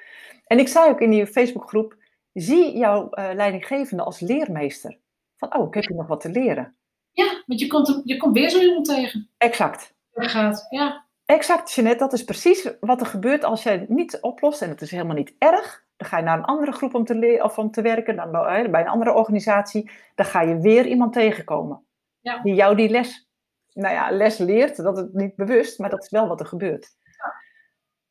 [0.47, 1.95] En ik zei ook in die Facebookgroep:
[2.33, 4.97] zie jouw uh, leidinggevende als leermeester.
[5.37, 6.75] Van, oh, ik heb hier nog wat te leren.
[7.13, 9.29] Ja, want je komt, je komt weer zo iemand tegen.
[9.37, 9.93] Exact.
[10.13, 11.05] Gaat, ja.
[11.25, 12.03] Exact, Jeanette.
[12.03, 14.61] Dat is precies wat er gebeurt als jij het niet oplost.
[14.61, 15.85] En het is helemaal niet erg.
[15.97, 18.15] Dan ga je naar een andere groep om te, leren of om te werken.
[18.15, 18.31] Dan
[18.71, 19.91] bij een andere organisatie.
[20.15, 21.85] Dan ga je weer iemand tegenkomen.
[22.19, 22.41] Ja.
[22.41, 23.27] Die jou die les,
[23.73, 24.75] nou ja, les leert.
[24.75, 26.87] Dat het niet bewust, maar dat is wel wat er gebeurt.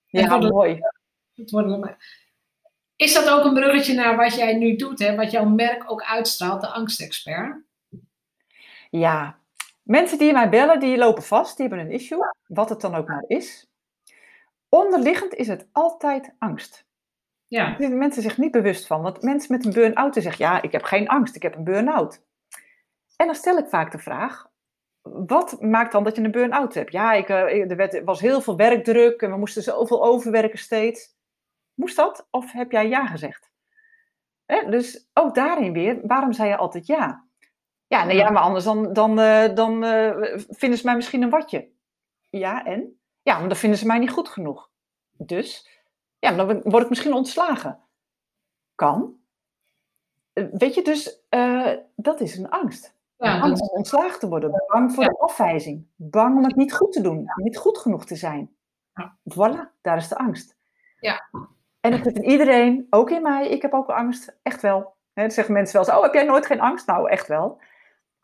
[0.06, 0.80] Ja, ja mooi.
[1.34, 1.50] Het
[2.96, 5.16] is dat ook een bruggetje naar wat jij nu doet, hè?
[5.16, 7.62] wat jouw merk ook uitstraalt, de angstexpert?
[8.98, 9.38] Ja,
[9.82, 13.08] mensen die mij bellen, die lopen vast, die hebben een issue, wat het dan ook
[13.08, 13.70] maar is.
[14.68, 16.86] Onderliggend is het altijd angst.
[17.46, 17.76] Ja.
[17.78, 19.02] Daar mensen zich niet bewust van.
[19.02, 22.22] Want mensen met een burn-out zeggen, ja, ik heb geen angst, ik heb een burn-out.
[23.16, 24.50] En dan stel ik vaak de vraag,
[25.02, 26.92] wat maakt dan dat je een burn-out hebt?
[26.92, 31.14] Ja, ik, eh, er was heel veel werkdruk en we moesten zoveel overwerken steeds.
[31.74, 32.26] Moest dat?
[32.30, 33.50] Of heb jij ja gezegd?
[34.46, 37.24] Dus ook daarin weer, waarom zei je altijd ja?
[37.92, 41.68] Ja, ja maar anders dan, dan, uh, dan uh, vinden ze mij misschien een watje.
[42.30, 43.00] Ja, en?
[43.22, 44.70] Ja, maar dan vinden ze mij niet goed genoeg.
[45.10, 45.68] Dus,
[46.18, 47.80] ja, dan word ik misschien ontslagen.
[48.74, 49.16] Kan.
[50.32, 51.24] Eh, weet je, dus
[51.96, 52.94] dat is een angst.
[53.16, 54.64] Ja, angst om ontslagen te worden.
[54.66, 55.86] Bang voor de afwijzing.
[55.96, 57.24] Bang om het niet goed te doen.
[57.34, 58.56] Niet goed genoeg te zijn.
[59.34, 60.56] Voilà, daar is de angst.
[61.00, 61.28] Ja.
[61.80, 63.48] En dat zit in iedereen, ook in mij.
[63.48, 64.96] Ik heb ook angst, echt wel.
[65.12, 66.86] He, dan zeggen mensen wel eens, oh, heb jij nooit geen angst?
[66.86, 67.60] Nou, echt wel.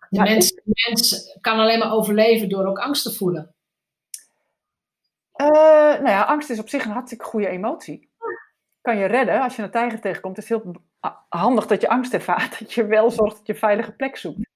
[0.09, 3.55] De mens, kan alleen maar overleven door ook angst te voelen.
[5.41, 5.49] Uh,
[5.93, 8.11] nou ja, angst is op zich een hartstikke goede emotie.
[8.81, 9.43] kan je redden.
[9.43, 10.75] Als je een tijger tegenkomt, is het heel
[11.29, 12.59] handig dat je angst ervaart.
[12.59, 14.51] Dat je wel zorgt dat je een veilige plek zoekt.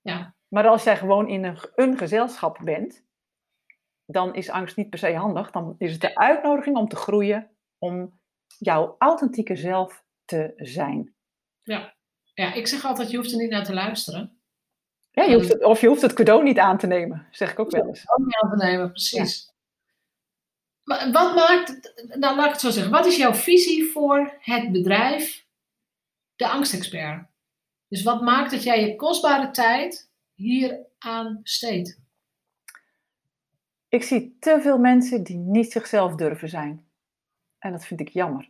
[0.00, 0.34] Ja.
[0.48, 3.04] Maar als jij gewoon in een, een gezelschap bent,
[4.06, 5.50] dan is angst niet per se handig.
[5.50, 8.20] Dan is het de uitnodiging om te groeien, om
[8.58, 11.14] jouw authentieke zelf te zijn.
[11.62, 11.94] Ja,
[12.34, 14.37] ja ik zeg altijd, je hoeft er niet naar te luisteren.
[15.10, 17.58] Ja, je hoeft het, of je hoeft het cadeau niet aan te nemen, zeg ik
[17.58, 18.04] ook wel eens.
[18.10, 19.52] Ook niet aan te nemen, precies.
[20.82, 24.72] Maar wat maakt, nou laat ik het zo zeggen, wat is jouw visie voor het
[24.72, 25.46] bedrijf,
[26.36, 27.26] de angstexpert?
[27.88, 32.00] Dus wat maakt dat jij je kostbare tijd hier aan besteedt?
[33.88, 36.86] Ik zie te veel mensen die niet zichzelf durven zijn.
[37.58, 38.48] En dat vind ik jammer.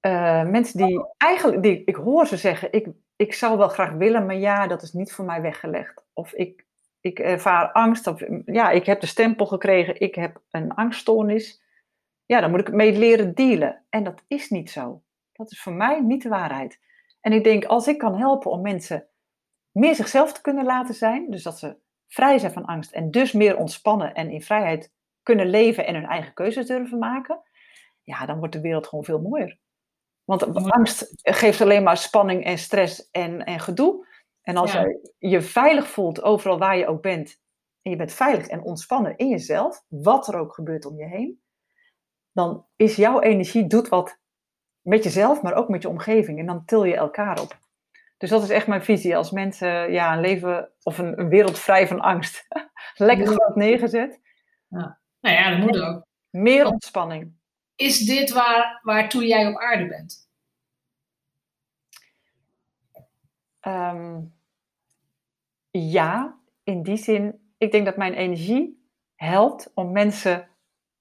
[0.00, 2.88] Uh, mensen die eigenlijk, die, ik hoor ze zeggen, ik,
[3.20, 6.04] ik zou wel graag willen, maar ja, dat is niet voor mij weggelegd.
[6.12, 6.66] Of ik,
[7.00, 11.62] ik ervaar angst, of ja, ik heb de stempel gekregen, ik heb een angststoornis.
[12.26, 13.84] Ja, dan moet ik mee leren dealen.
[13.88, 15.02] En dat is niet zo.
[15.32, 16.80] Dat is voor mij niet de waarheid.
[17.20, 19.06] En ik denk, als ik kan helpen om mensen
[19.70, 21.76] meer zichzelf te kunnen laten zijn, dus dat ze
[22.08, 26.06] vrij zijn van angst en dus meer ontspannen en in vrijheid kunnen leven en hun
[26.06, 27.42] eigen keuzes durven maken,
[28.02, 29.58] ja, dan wordt de wereld gewoon veel mooier.
[30.38, 34.06] Want angst geeft alleen maar spanning en stress en, en gedoe.
[34.42, 37.40] En als je je veilig voelt overal waar je ook bent,
[37.82, 41.40] en je bent veilig en ontspannen in jezelf, wat er ook gebeurt om je heen,
[42.32, 44.18] dan is jouw energie, doet wat
[44.80, 46.38] met jezelf, maar ook met je omgeving.
[46.38, 47.58] En dan til je elkaar op.
[48.16, 49.16] Dus dat is echt mijn visie.
[49.16, 52.46] Als mensen ja, een leven of een, een wereld vrij van angst,
[52.94, 54.20] lekker groot neergezet.
[54.68, 54.98] Ja.
[55.20, 56.06] Nou ja, dat moet ook.
[56.30, 57.38] Meer ontspanning.
[57.80, 60.28] Is dit waar, waartoe jij op aarde bent?
[63.60, 64.20] Ehm,
[65.70, 67.54] ja, in die zin.
[67.58, 70.48] Ik denk dat mijn energie helpt om mensen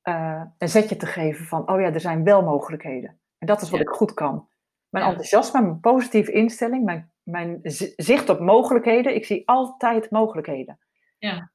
[0.04, 3.20] uh, een zetje te geven van, oh ja, er zijn wel mogelijkheden.
[3.38, 4.50] En dat is wat ik goed kan.
[4.90, 7.60] Mijn enthousiasme, mijn positieve instelling, mijn, mijn
[7.96, 9.16] zicht op mogelijkheden.
[9.16, 10.80] Ik zie altijd mogelijkheden.
[11.18, 11.52] Ja.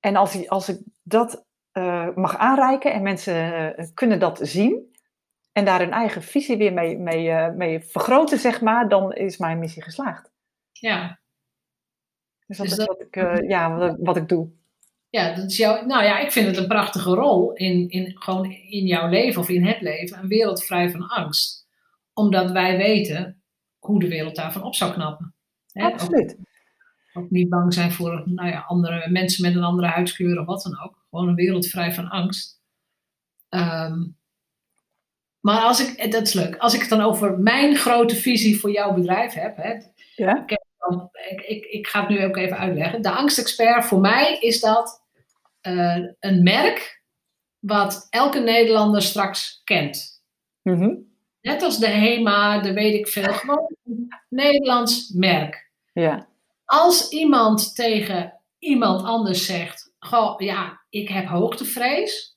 [0.00, 1.45] En als, als ik dat
[1.78, 4.94] uh, mag aanreiken en mensen uh, kunnen dat zien
[5.52, 9.36] en daar hun eigen visie weer mee, mee, uh, mee vergroten, zeg maar, dan is
[9.36, 10.30] mijn missie geslaagd.
[10.72, 11.20] Ja.
[12.46, 13.14] Dus dat dus is wat, ik,
[13.48, 14.48] ja, wat, wat, ik doe.
[15.10, 18.44] Ja, dat is jouw, nou ja, ik vind het een prachtige rol in, in, gewoon
[18.50, 21.66] in jouw leven of in het leven, een wereld vrij van angst.
[22.12, 23.42] Omdat wij weten
[23.78, 25.34] hoe de wereld daarvan op zou knappen.
[25.72, 25.84] Hè?
[25.84, 26.36] Absoluut.
[27.12, 30.46] Ook, ook, niet bang zijn voor nou ja, andere mensen met een andere huidskleur of
[30.46, 31.05] wat dan ook.
[31.16, 32.60] Gewoon een wereld vrij van angst.
[33.48, 34.16] Um,
[35.40, 38.70] maar als ik, dat is leuk, als ik het dan over mijn grote visie voor
[38.70, 39.56] jouw bedrijf heb.
[39.56, 39.74] Hè,
[40.14, 40.44] ja?
[40.46, 43.02] ik, ik, ik, ga het nu ook even uitleggen.
[43.02, 45.02] De angstexpert voor mij is dat
[45.62, 47.02] uh, een merk
[47.58, 50.22] wat elke Nederlander straks kent.
[50.62, 51.14] Mm -hmm.
[51.40, 53.32] Net als de HEMA, de weet ik veel.
[53.32, 55.70] Gewoon een Nederlands merk.
[55.92, 56.26] Ja.
[56.64, 62.34] Als iemand tegen iemand anders zegt: Goh, ja, ik heb hoogtevrees.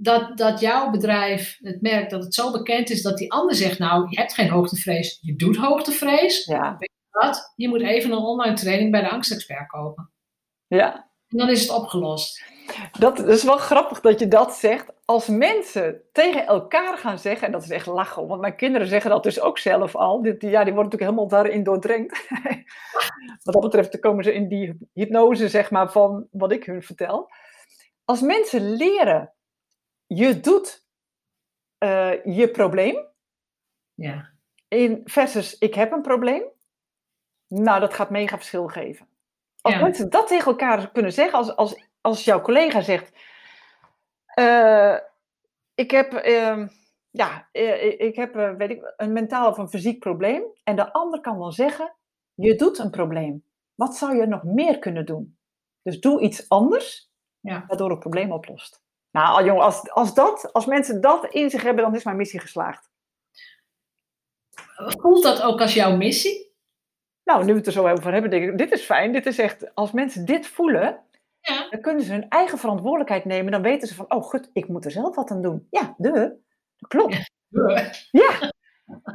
[0.00, 3.78] Dat, dat jouw bedrijf, het merk, dat het zo bekend is dat die ander zegt:
[3.78, 6.44] Nou, je hebt geen hoogtevrees, je doet hoogtevrees.
[6.44, 6.76] Ja.
[6.78, 7.52] Weet je wat?
[7.56, 10.12] Je moet even een online training bij de angstexpert kopen.
[10.66, 11.10] Ja.
[11.28, 12.42] En dan is het opgelost.
[12.98, 14.92] Dat is wel grappig dat je dat zegt.
[15.04, 19.10] Als mensen tegen elkaar gaan zeggen, en dat is echt lachen, want mijn kinderen zeggen
[19.10, 20.22] dat dus ook zelf al.
[20.22, 22.28] Die, ja, die worden natuurlijk helemaal daarin doordrenkt.
[23.42, 26.82] wat dat betreft dan komen ze in die hypnose, zeg maar, van wat ik hun
[26.82, 27.30] vertel.
[28.04, 29.32] Als mensen leren,
[30.06, 30.86] je doet
[31.84, 33.06] uh, je probleem.
[33.94, 34.30] Ja.
[34.68, 36.42] In versus ik heb een probleem.
[37.46, 39.08] Nou, dat gaat mega verschil geven.
[39.60, 39.80] Als ja.
[39.80, 43.12] mensen dat tegen elkaar kunnen zeggen, als, als als jouw collega zegt:
[44.38, 44.96] uh,
[45.74, 46.66] Ik heb, uh,
[47.10, 50.42] ja, uh, ik heb weet ik, een mentaal of een fysiek probleem.
[50.64, 51.94] En de ander kan dan zeggen:
[52.34, 53.44] Je doet een probleem.
[53.74, 55.38] Wat zou je nog meer kunnen doen?
[55.82, 57.64] Dus doe iets anders, ja.
[57.66, 58.82] waardoor het probleem oplost.
[59.10, 62.40] Nou, jongen, als, als, dat, als mensen dat in zich hebben, dan is mijn missie
[62.40, 62.90] geslaagd.
[64.74, 66.56] Voelt dat ook als jouw missie?
[67.24, 69.12] Nou, nu we het er zo over hebben, denk ik, dit is fijn.
[69.12, 71.04] Dit is echt, als mensen dit voelen,
[71.40, 71.66] ja.
[71.70, 73.52] Dan kunnen ze hun eigen verantwoordelijkheid nemen.
[73.52, 75.66] Dan weten ze van, oh goed, ik moet er zelf wat aan doen.
[75.70, 76.36] Ja, de.
[76.88, 77.30] Klopt.
[77.48, 77.90] Ja.
[78.10, 78.52] ja.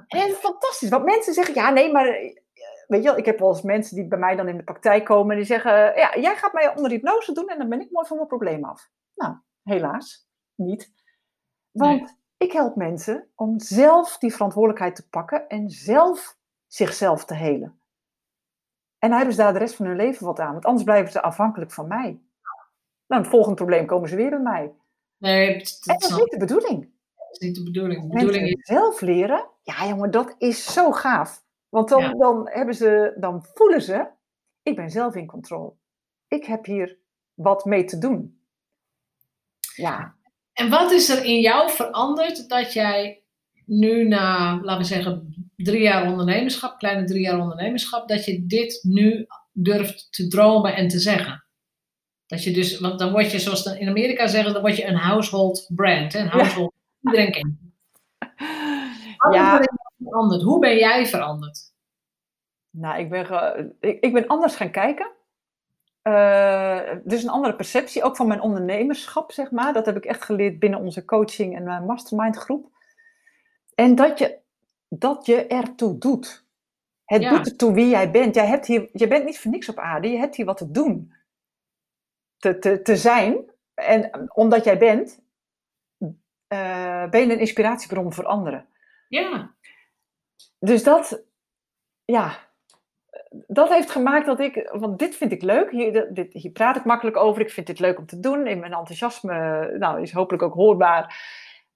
[0.07, 0.89] En fantastisch.
[0.89, 2.07] Want mensen zeggen, ja nee, maar...
[2.07, 2.41] Eh,
[2.87, 5.05] weet je wel, ik heb wel eens mensen die bij mij dan in de praktijk
[5.05, 5.31] komen.
[5.31, 8.07] En die zeggen, ja, jij gaat mij onder hypnose doen en dan ben ik mooi
[8.07, 8.89] van mijn probleem af.
[9.15, 10.27] Nou, helaas.
[10.55, 10.91] Niet.
[11.71, 12.17] Want nee.
[12.37, 15.47] ik help mensen om zelf die verantwoordelijkheid te pakken.
[15.47, 17.81] En zelf zichzelf te helen.
[19.03, 20.51] En dan hebben ze daar de rest van hun leven wat aan.
[20.51, 22.19] Want anders blijven ze afhankelijk van mij.
[23.07, 24.71] Nou, het volgende probleem komen ze weer bij mij.
[25.17, 26.89] Nee, dat, en dat is niet de bedoeling.
[27.31, 28.01] is niet de bedoeling.
[28.01, 31.43] De bedoeling is, zelf leren, ja jongen, dat is zo gaaf.
[31.69, 32.13] Want dan, Ja.
[32.13, 34.07] dan, hebben ze, dan voelen ze,
[34.61, 35.73] ik ben zelf in controle.
[36.27, 36.97] Ik heb hier
[37.33, 38.41] wat mee te doen.
[39.75, 40.15] Ja,
[40.53, 43.23] en wat is er in jou veranderd dat jij
[43.65, 48.79] nu na, laten we zeggen, drie jaar ondernemerschap, kleine drie jaar ondernemerschap, dat je dit
[48.83, 51.45] nu durft te dromen en te zeggen?
[52.25, 54.95] Dat je dus, want dan word je, zoals in Amerika zeggen, dan word je een
[54.95, 56.13] household brand.
[56.13, 56.19] Hè?
[56.19, 57.55] Een household, iedereen kent.
[57.61, 57.71] je.
[59.17, 59.53] Wat Ja.
[59.53, 60.41] er in jou veranderd?
[60.41, 61.71] Hoe ben jij veranderd?
[62.69, 65.11] nou, ik ben, ik, ik ben anders gaan kijken.
[66.01, 69.73] Eh, dus een andere perceptie, ook van mijn ondernemerschap, zeg maar.
[69.73, 72.71] Dat heb ik echt geleerd binnen onze coaching en mijn mastermind groep.
[73.75, 74.37] En dat je,
[74.99, 76.45] dat je ertoe doet.
[77.05, 77.29] Het Ja.
[77.29, 78.35] doet ertoe wie jij bent.
[78.35, 80.71] Jij hebt hier, je bent niet voor niks op aarde, je hebt hier wat te
[80.71, 81.13] doen.
[82.37, 83.51] Te, te, te zijn.
[83.73, 85.21] En omdat jij bent,
[86.47, 88.67] eh, ben je een inspiratiebron voor anderen.
[89.07, 89.55] Ja,
[90.59, 91.23] Dus dat,
[92.05, 92.51] ja,
[93.47, 96.85] dat heeft gemaakt dat ik, want dit vind ik leuk, hier, dit, hier praat ik
[96.85, 100.43] makkelijk over, ik vind dit leuk om te doen, in mijn enthousiasme nou, is hopelijk
[100.43, 101.15] ook hoorbaar.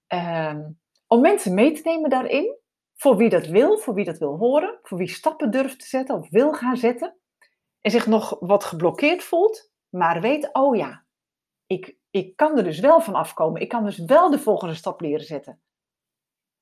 [0.08, 0.70] Ehm,
[1.08, 2.56] om mensen mee te nemen daarin,
[3.00, 6.16] voor wie dat wil, voor wie dat wil horen, voor wie stappen durft te zetten
[6.16, 7.16] of wil gaan zetten,
[7.82, 11.04] en zich nog wat geblokkeerd voelt, maar weet, oh ja,
[11.68, 15.02] ik, ik kan er dus wel van afkomen, ik kan dus wel de volgende stap
[15.02, 15.60] leren zetten.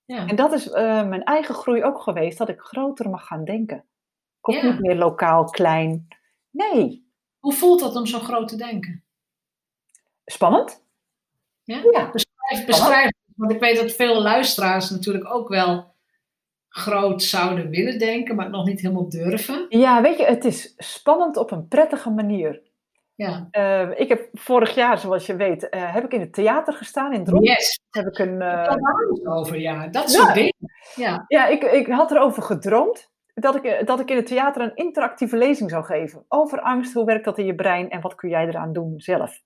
[0.06, 0.28] ja.
[0.28, 3.78] En dat is eh, mijn eigen groei ook geweest, dat ik groter mag gaan denken.
[3.78, 4.72] Ik hoef Ja.
[4.72, 6.08] niet meer lokaal, klein.
[6.50, 7.04] Nee,
[7.40, 9.04] Hoe voelt dat om zo groot te denken?
[10.26, 10.84] spannend.
[11.64, 11.82] Ja?
[11.92, 12.12] Ja.
[12.12, 13.12] Beschrijf, beschrijf.
[13.36, 15.95] Want ik weet dat veel luisteraars natuurlijk ook wel
[16.78, 19.66] groot zouden willen denken, maar het nog niet helemaal durven.
[19.70, 22.62] Ja, weet je, het is spannend op een prettige manier.
[23.16, 23.48] Ja.
[23.52, 27.14] Eh, ik heb vorig jaar, zoals je weet, eh, heb ik in het theater gestaan
[27.14, 27.52] in Dronten.
[27.52, 27.80] Yes.
[27.90, 28.78] Heb ik een, daar
[29.10, 29.88] eens over, ja.
[29.88, 30.20] Dat Ja.
[30.24, 30.54] soort dingen.
[30.96, 31.24] Ja.
[31.28, 35.38] ja, ik, ik had erover gedroomd dat ik, dat ik in het theater een interactieve
[35.38, 36.26] lezing zou geven.
[36.28, 39.42] Over angst, hoe werkt dat in je brein en wat kun jij eraan doen zelf.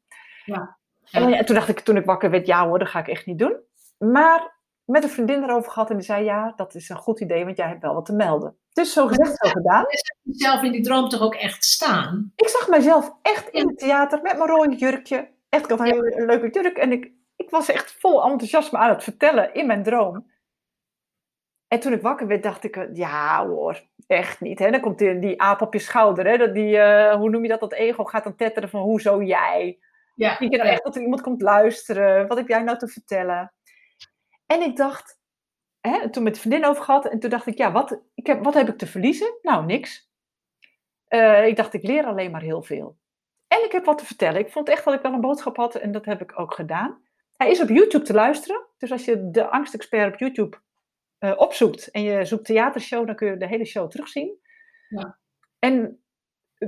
[0.45, 0.77] Ja.
[1.11, 3.39] En toen dacht ik, toen ik wakker werd, ja hoor, dat ga ik echt niet
[3.39, 3.55] doen.
[3.97, 4.57] Maar
[4.89, 7.57] met een vriendin erover gehad en die zei, ja, dat is een goed idee, want
[7.57, 8.57] jij hebt wel wat te melden.
[8.73, 9.85] Dus zo gezegd, zo gedaan.
[10.23, 12.31] Zelf in die droom toch ook echt staan.
[12.35, 15.29] Ik zag mijzelf echt in het theater met mijn rode jurkje.
[15.49, 18.89] Echt, ik had een hele leuke jurk en ik, ik was echt vol enthousiasme aan
[18.89, 20.27] het vertellen in mijn droom.
[21.67, 24.59] En toen ik wakker werd, dacht ik, eh, ja hoor, echt niet.
[24.59, 24.71] Hè?
[24.71, 26.37] Dan komt die, die aap op je schouder, hè?
[26.37, 29.79] Dat die, eh, hoe noem je dat, dat ego gaat dan tetteren van, hoezo jij?
[30.15, 30.37] Ja.
[30.37, 32.27] Denk je nou echt dat er iemand komt luisteren?
[32.27, 33.53] Wat heb jij nou te vertellen?
[34.51, 35.19] En ik dacht,
[35.79, 38.43] hè, toen met de vriendin over gehad, en toen dacht ik, ja, wat, ik heb,
[38.43, 39.37] wat heb ik te verliezen?
[39.41, 40.11] Nou, niks.
[41.07, 42.97] Eh, ik dacht, ik leer alleen maar heel veel.
[43.47, 44.39] En ik heb wat te vertellen.
[44.39, 47.01] Ik vond echt dat ik wel een boodschap had en dat heb ik ook gedaan.
[47.35, 48.65] Hij is op YouTube te luisteren.
[48.77, 50.57] Dus als je de angstexpert op YouTube
[51.17, 54.39] eh, opzoekt en je zoekt theatershow, dan kun je de hele show terugzien.
[54.89, 55.17] Ja.
[55.59, 56.03] En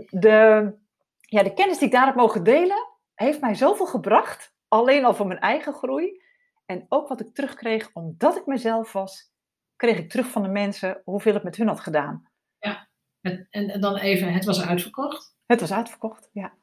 [0.10, 0.72] de,
[1.20, 4.56] ja, de kennis die ik daar heb mogen delen, heeft mij zoveel gebracht.
[4.68, 6.24] Alleen al voor mijn eigen groei.
[6.72, 9.32] En ook wat ik terugkreeg, omdat ik mezelf was,
[9.76, 12.30] kreeg ik terug van de mensen hoeveel het met hun had gedaan.
[12.60, 15.36] En, en, en dan even, het was uitverkocht.
[15.46, 16.54] Het was uitverkocht, ja.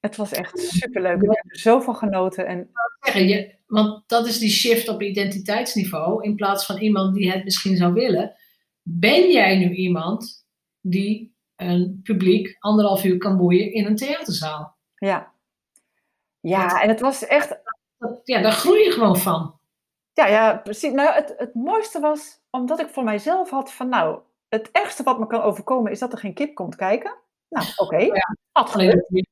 [0.00, 1.22] Het was echt superleuk.
[1.22, 2.46] Ik heb er zoveel genoten.
[2.46, 2.70] En
[3.28, 6.22] je, want dat is die shift op identiteitsniveau.
[6.22, 8.34] In plaats van iemand die het misschien zou willen.
[8.82, 10.46] Ben jij nu iemand
[10.80, 14.76] die een publiek anderhalf uur kan boeien in een theaterzaal?
[14.94, 15.34] ja.
[16.40, 17.56] Ja, en het was echt
[17.98, 19.58] Dat, ja, daar groei je gewoon van.
[20.12, 20.92] Ja, ja, precies.
[20.92, 25.18] Nou, het, het mooiste was, omdat ik voor mijzelf had van, nou, het ergste wat
[25.18, 27.14] me kan overkomen is dat er geen kip komt kijken.
[27.48, 27.98] Nou, oké.
[28.20, 28.36] ja.
[28.52, 29.26] Had gebeurd.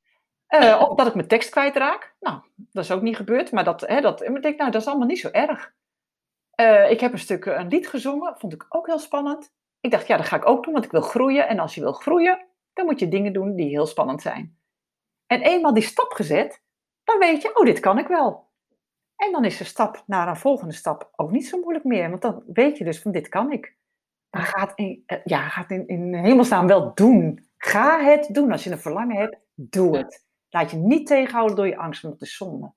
[0.47, 2.15] Eh, of dat ik mijn tekst kwijtraak.
[2.21, 3.53] Nou, dat is ook niet gebeurd.
[3.53, 5.73] Maar dat, hè, dat, ik denk, nou, dat is allemaal niet zo erg.
[6.51, 8.37] Eh, ik heb een stuk eh, een lied gezongen.
[8.39, 9.53] Vond ik ook heel spannend.
[9.81, 11.49] Ik dacht, ja, dat ga ik ook doen, want ik wil groeien.
[11.49, 14.59] En als je wil groeien, dan moet je dingen doen die heel spannend zijn.
[15.27, 16.63] En eenmaal die stap gezet,
[17.05, 18.44] dan weet je, oh, dit kan ik wel.
[19.17, 22.11] En dan is de stap naar een volgende stap ook niet zo moeilijk meer.
[22.11, 23.77] Want dan weet je dus van, dit kan ik.
[24.31, 27.49] Maar ga het in, eh, ja, ga het in, in hemelsnaam wel doen.
[27.57, 28.53] Ga het doen.
[28.53, 30.25] Als je een verlangen hebt, doe het.
[30.49, 32.73] Laat je niet tegenhouden door je angst, want het is zonde.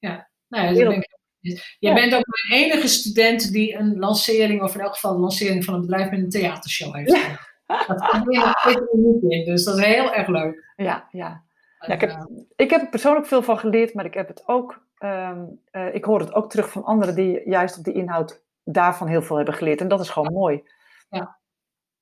[0.00, 0.16] Nou
[0.48, 1.94] ja, dat ben ik- Jij Ja.
[1.94, 5.74] bent ook mijn enige student die een lancering, of in elk geval een lancering van
[5.74, 7.10] een bedrijf met een theatershow heeft.
[7.16, 7.38] Ja.
[7.86, 10.72] Dat er niet in, dus dat is heel erg leuk.
[10.76, 11.42] Ja, ja.
[11.86, 12.26] Ja, ik, heb,
[12.56, 16.04] ik heb er persoonlijk veel van geleerd, maar ik heb het ook, ehm, eh, ik
[16.04, 19.54] hoor het ook terug van anderen die juist op die inhoud daarvan heel veel hebben
[19.54, 19.80] geleerd.
[19.80, 20.62] En dat is gewoon mooi.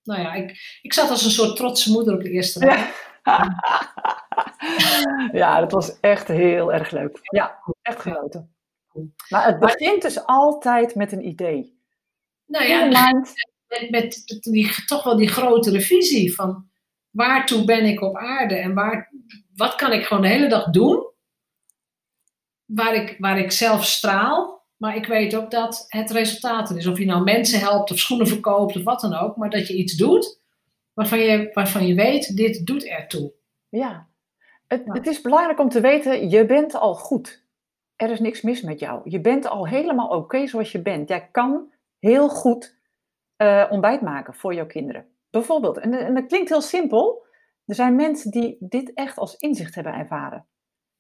[0.03, 2.91] Nou ja, ik, ik zat als een soort trotse moeder op de eerste rij.
[5.41, 7.19] ja, dat was echt heel erg leuk.
[7.23, 8.55] Ja, echt genoten.
[9.29, 11.79] Maar het begint dus altijd met een idee.
[12.47, 13.13] Nou ja,
[13.67, 16.69] met, met die, toch wel die grotere visie van
[17.11, 19.13] waartoe ben ik op aarde en waar,
[19.55, 21.08] wat kan ik gewoon de hele dag doen
[22.69, 26.87] waar ik, waar ik zelf straal, maar ik weet ook dat het resultaat er is.
[26.87, 29.75] Of je nou mensen helpt of schoenen verkoopt of wat dan ook, maar dat je
[29.75, 30.41] iets doet
[30.93, 33.33] waarvan je, waarvan je weet, dit doet ertoe.
[33.69, 34.09] Ja,
[34.67, 37.47] het, het is belangrijk om te weten, je bent al goed.
[37.97, 39.01] Er is niks mis met jou.
[39.05, 41.09] Je bent al helemaal oké zoals je bent.
[41.09, 42.77] Jij kan heel goed
[43.43, 45.07] uh, ontbijt maken voor jouw kinderen.
[45.31, 45.79] Bijvoorbeeld.
[45.79, 47.27] En, en dat klinkt heel simpel.
[47.67, 50.47] Er zijn mensen die dit echt als inzicht hebben ervaren.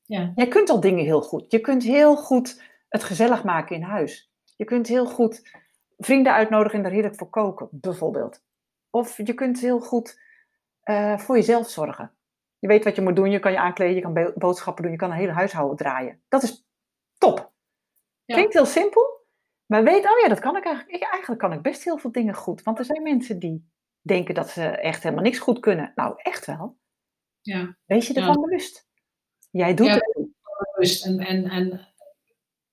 [0.08, 0.32] Ja.
[0.34, 1.50] Jij kunt al dingen heel goed.
[1.50, 4.32] Je kunt heel goed het gezellig maken in huis.
[4.56, 5.42] Je kunt heel goed
[5.98, 8.42] vrienden uitnodigen en er heerlijk voor koken, bijvoorbeeld.
[8.90, 10.20] Of je kunt heel goed
[10.84, 12.12] uh, voor jezelf zorgen.
[12.58, 14.98] Je weet wat je moet doen, je kan je aankleden, je kan boodschappen doen, je
[14.98, 16.22] kan een hele huishouden draaien.
[16.28, 16.66] Dat is
[17.18, 17.52] top.
[18.24, 18.34] Ja.
[18.34, 19.26] Klinkt heel simpel,
[19.66, 20.96] maar weet, oh ja, dat kan ik eigenlijk.
[20.96, 22.62] Ik, eigenlijk kan ik best heel veel dingen goed.
[22.62, 25.92] Want er zijn mensen die denken dat ze echt helemaal niks goed kunnen.
[25.94, 26.78] Nou, echt wel.
[27.40, 27.76] Ja.
[27.84, 28.87] Wees je ervan bewust.
[29.50, 31.02] Jij doet het.
[31.04, 31.88] En, en, en,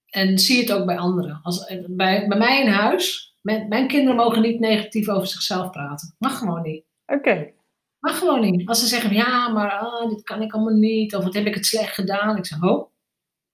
[0.09, 1.39] en zie het ook bij anderen.
[1.43, 6.15] Als, bij, bij mij in huis, mijn, mijn kinderen mogen niet negatief over zichzelf praten.
[6.17, 6.83] Mag gewoon niet.
[7.05, 7.51] Oké.
[7.99, 8.67] Mag gewoon niet.
[8.67, 11.15] Als ze zeggen, ja, maar ah, dit kan ik allemaal niet.
[11.15, 12.37] Of wat heb ik het slecht gedaan.
[12.37, 12.91] Ik zeg, oh,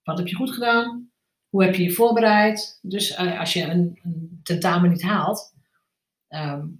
[0.03, 1.11] wat heb je goed gedaan?
[1.49, 2.79] Hoe heb je je voorbereid?
[2.81, 5.53] Dus uh, als je een, een, tentamen niet haalt,
[6.29, 6.79] um,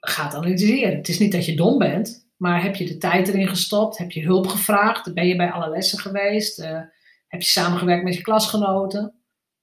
[0.00, 0.96] ga het analyseren.
[0.96, 2.21] Het is niet dat je dom bent.
[2.42, 3.98] Maar heb je de tijd erin gestopt?
[3.98, 5.14] Heb je hulp gevraagd?
[5.14, 6.60] Ben je bij alle lessen geweest?
[6.60, 6.80] Uh,
[7.28, 9.14] heb je samengewerkt met je klasgenoten?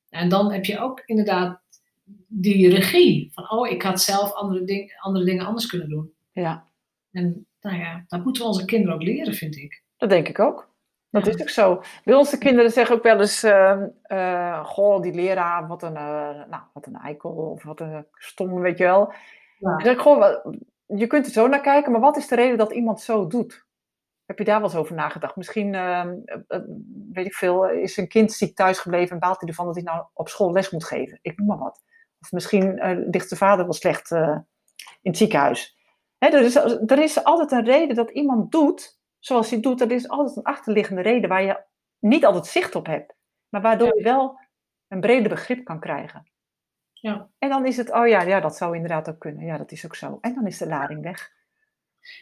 [0.10, 1.62] En dan heb je ook inderdaad
[2.28, 3.32] die regie.
[3.34, 6.14] Van, oh, ik had zelf andere, ding, andere dingen anders kunnen doen.
[6.32, 6.68] Ja.
[7.12, 9.84] En nou ja, dat moeten we onze kinderen ook leren, vind ik.
[9.98, 10.70] Dat denk ik ook.
[11.10, 11.82] Dat is ook zo.
[12.04, 16.62] Bij onze kinderen zeggen ook wel eens: uh, Goh, die leraar, wat een, uh, nou,
[16.74, 19.14] wat een eikel of wat een stom, weet je wel.
[19.58, 19.80] Ja.
[19.80, 20.46] Zeg ik: Goh,
[20.96, 23.68] je kunt er zo naar kijken, maar wat is de reden dat iemand zo doet?
[24.26, 25.36] Heb je daar wel eens over nagedacht?
[25.36, 26.16] Misschien, ehm,
[27.12, 29.84] weet ik veel, is een kind ziek thuis gebleven en baalt hij ervan dat hij
[29.84, 31.20] nou op school les moet geven?
[31.22, 31.84] Ik noem maar wat.
[32.22, 32.74] Of misschien
[33.12, 34.46] ligt de vader wel slecht in
[35.02, 35.78] het ziekenhuis.
[36.18, 39.82] Hè, er, is, er is altijd een reden dat iemand doet zoals hij doet.
[39.82, 41.64] Er is altijd een achterliggende reden waar je
[42.00, 43.16] niet altijd zicht op hebt.
[43.50, 44.40] Maar waardoor je wel
[44.88, 46.32] een breder begrip kan krijgen.
[47.02, 47.30] Ja.
[47.38, 49.46] En dan is het, oh ja, ja, dat zou inderdaad ook kunnen.
[49.46, 50.18] Ja, dat is ook zo.
[50.22, 51.32] En dan is de lading weg.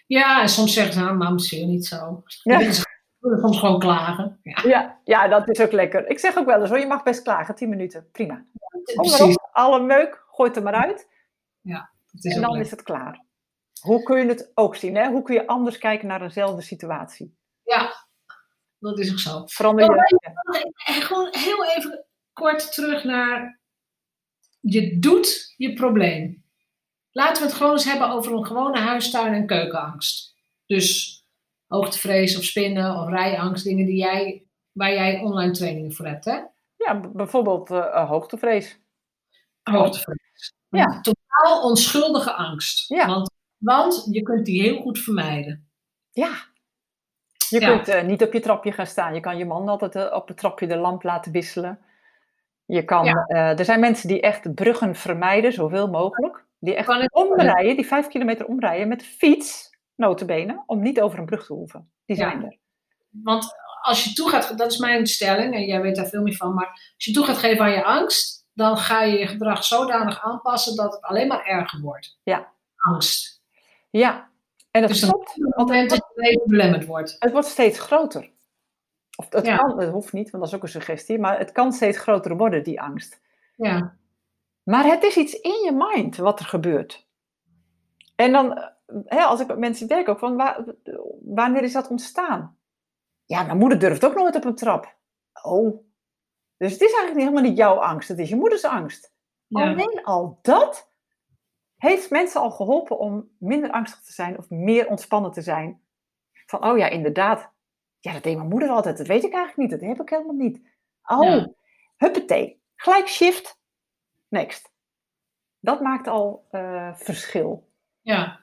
[0.08, 2.24] Ja, en soms zeggen ze, nou, mam, niet zo.
[2.44, 2.72] Ja.
[3.22, 4.40] Soms gewoon klagen.
[4.44, 4.62] Ja.
[4.64, 5.00] ja.
[5.04, 6.08] Ja, dat is ook lekker.
[6.08, 8.46] Ik zeg ook wel eens, hoor, je mag best klagen, 10 minuten, prima.
[8.84, 11.08] Ja, alle meuk, gooit er maar uit.
[11.62, 13.26] Ja, is en dan is het klaar.
[13.82, 14.96] Hoe kun je het ook zien?
[14.96, 15.10] Hè?
[15.10, 17.38] Hoe kun je anders kijken naar eenzelfde situatie?
[17.64, 18.08] Ja,
[18.80, 19.44] dat is ook zo.
[19.46, 20.32] Verander je.
[21.02, 23.60] Gewoon heel even kort terug naar
[24.72, 26.44] je doet je probleem.
[27.12, 30.36] Laten we het gewoon eens hebben over een gewone huistuin- en keukenangst.
[30.66, 31.22] Dus
[31.68, 36.40] hoogtevrees of spinnen of rijangst, dingen die jij, waar jij online trainingen voor hebt, hè?
[36.76, 38.80] Ja, bijvoorbeeld uh, hoogtevrees.
[39.64, 40.54] Hoogtevrees.
[40.70, 41.02] Ja.
[41.02, 42.90] totaal onschuldige angst.
[42.90, 43.08] Ja.
[43.08, 45.70] Want, want je kunt die heel goed vermijden.
[46.12, 46.46] Ja.
[47.50, 49.14] Je kunt uh, niet op je trapje gaan staan.
[49.14, 51.80] Je kan je man altijd uh, op het trapje de lamp laten wisselen.
[52.68, 56.46] Je kan, uh, er zijn mensen die echt bruggen vermijden, zoveel mogelijk.
[56.60, 61.46] Die echt omrijden, die vijf kilometer omrijden met fiets, notenbenen, om niet over een brug
[61.46, 61.92] te hoeven.
[62.06, 62.58] Die zijn er.
[63.10, 63.48] Want
[63.82, 66.54] als je toe gaat, dat is mijn stelling, en jij weet daar veel meer van,
[66.54, 70.24] maar als je toe gaat geven aan je angst, dan ga je je gedrag zodanig
[70.24, 72.20] aanpassen dat het alleen maar erger wordt.
[72.24, 72.54] Ja.
[72.76, 73.42] Angst.
[73.90, 74.30] Ja.
[74.72, 75.34] En dat dus klopt.
[75.56, 77.16] Het je leven belemmerd wordt.
[77.20, 78.30] Het wordt steeds groter.
[79.20, 81.74] Of het, kan, het hoeft niet, want dat is ook een suggestie, maar het kan
[81.74, 83.22] steeds groter worden, die angst.
[83.56, 83.98] Ja.
[84.64, 87.08] Maar het is iets in je mind wat er gebeurt.
[88.16, 88.72] En dan,
[89.06, 90.64] hè, als ik met mensen werk ook, van waar,
[91.22, 92.58] wanneer is dat ontstaan?
[93.26, 94.96] Ja, mijn moeder durft ook nooit op een trap.
[95.42, 95.86] Oh.
[96.58, 99.14] Dus het is eigenlijk helemaal niet jouw angst, het is je moeders angst.
[99.48, 99.70] Ja.
[99.70, 100.92] Alleen al dat
[101.78, 105.82] heeft mensen al geholpen om minder angstig te zijn of meer ontspannen te zijn.
[106.46, 107.52] Van, oh ja, inderdaad,
[108.08, 108.98] ja, dat deed mijn moeder altijd.
[108.98, 109.80] Dat weet ik eigenlijk niet.
[109.80, 110.62] Dat heb ik helemaal niet.
[111.04, 111.50] Oh, ja.
[111.98, 112.62] huppatee.
[112.76, 113.60] Gelijk shift.
[114.28, 114.72] Next.
[115.60, 117.70] Dat maakt al uh, verschil.
[118.02, 118.40] Ja.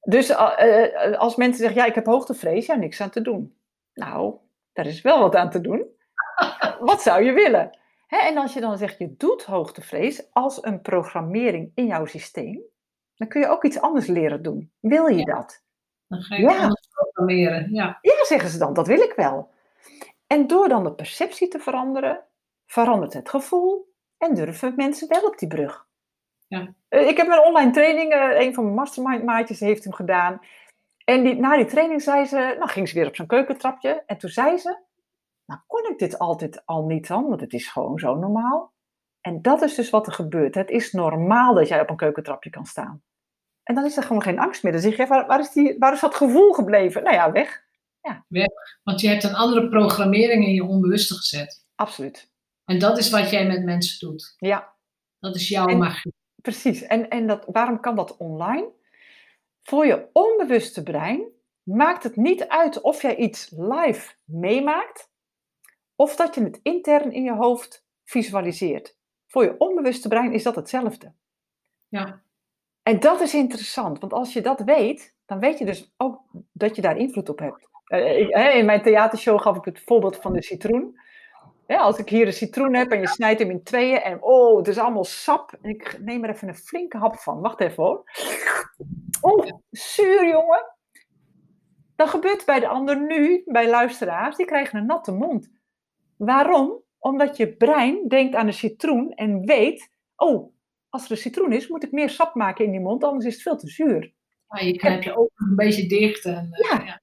[0.00, 3.56] Dus uh, als mensen zeggen, ja, ik heb hoogtevrees, ja, niks aan te doen.
[3.94, 4.36] Nou,
[4.72, 5.86] daar is wel wat aan te doen.
[6.80, 7.78] wat zou je willen?
[8.06, 8.16] Hè?
[8.16, 12.62] En als je dan zegt, je doet hoogtevrees als een programmering in jouw systeem,
[13.14, 14.72] dan kun je ook iets anders leren doen.
[14.80, 15.62] Wil je dat?
[16.08, 16.70] Dan ga je ja.
[17.12, 17.74] Programmeren.
[17.74, 17.98] Ja.
[18.00, 19.50] ja, zeggen ze dan, dat wil ik wel.
[20.26, 22.24] En door dan de perceptie te veranderen,
[22.66, 25.86] verandert het gevoel en durven mensen wel op die brug.
[26.46, 26.74] Ja.
[26.88, 30.40] Eh, Ik heb een online training, eh, een van mijn mastermind maatjes heeft hem gedaan.
[31.04, 34.02] En die, na die training zei ze, nou ging ze weer op zo'n keukentrapje.
[34.06, 34.78] En toen zei ze,
[35.44, 38.72] nou kon ik dit altijd al niet dan, want het is gewoon zo normaal.
[39.20, 40.54] En dat is dus wat er gebeurt.
[40.54, 43.02] Het is normaal dat jij op een keukentrapje kan staan.
[43.64, 44.72] En dan is er gewoon geen angst meer.
[44.72, 47.02] Dan zeg je, waar, waar, is, die, waar is dat gevoel gebleven?
[47.02, 47.62] Nou ja, weg.
[48.82, 51.66] Want je hebt een andere programmering in je onbewuste gezet.
[51.74, 52.30] Absoluut.
[52.64, 54.34] En dat is wat jij met mensen doet.
[54.38, 54.74] Ja,
[55.18, 56.14] Dat is jouw En- magie.
[56.42, 56.82] precies.
[56.82, 58.68] En, en dat, waarom kan dat online?
[59.62, 61.22] Voor je onbewuste brein
[61.62, 65.10] maakt het niet uit of jij iets live meemaakt
[65.96, 68.96] of dat je het intern in je hoofd visualiseert.
[69.26, 71.12] Voor je onbewuste brein is dat hetzelfde.
[71.88, 72.22] Ja.
[72.84, 76.20] En dat is interessant, want als je dat weet, dan weet je dus ook
[76.52, 77.68] dat je daar invloed op hebt.
[77.84, 80.98] Eh, in mijn theatershow gaf ik het voorbeeld van de citroen.
[81.66, 84.68] Als ik hier een citroen heb en je snijdt hem in tweeën en oh, het
[84.68, 85.52] is allemaal sap.
[85.62, 87.40] En ik neem er even een flinke hap van.
[87.40, 88.04] Wacht even hoor.
[89.20, 90.74] Oh, zuur jongen.
[91.96, 95.50] Dan gebeurt bij de ander nu, bij luisteraars, die krijgen een natte mond.
[96.16, 96.82] Waarom?
[96.98, 100.53] Omdat je brein denkt aan de citroen en weet, oh,
[100.94, 103.32] als er een citroen is, moet ik meer sap maken in die mond, anders is
[103.32, 104.12] het veel te zuur.
[104.48, 106.24] Ja, je knijpt je ogen een beetje dicht.
[106.24, 107.02] En, eh, Ja.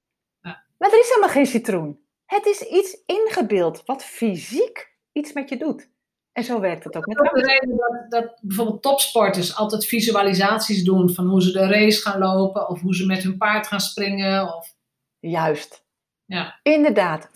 [0.77, 1.99] Maar er is helemaal geen citroen.
[2.25, 5.89] Het is iets ingebeeld wat fysiek iets met je doet.
[6.31, 9.55] En zo werkt het ook met Dat is ook de reden dat, dat bijvoorbeeld topsporters
[9.55, 13.37] altijd visualisaties doen van hoe ze de race gaan lopen of hoe ze met hun
[13.37, 14.55] paard gaan springen.
[14.55, 14.75] Of,
[15.19, 15.85] Juist.
[16.25, 16.59] Ja.
[16.63, 17.29] Inderdaad.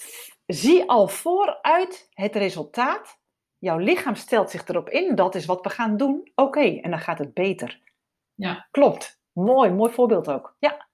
[0.46, 3.20] Zie al vooruit het resultaat.
[3.66, 5.16] Jouw lichaam stelt zich erop in.
[5.16, 6.32] Dat is wat we gaan doen.
[6.36, 7.82] Oké, en dan gaat het beter.
[8.36, 8.68] Ja.
[8.72, 9.20] Klopt.
[9.32, 10.56] Mooi, mooi voorbeeld ook.
[10.60, 10.88] Ja.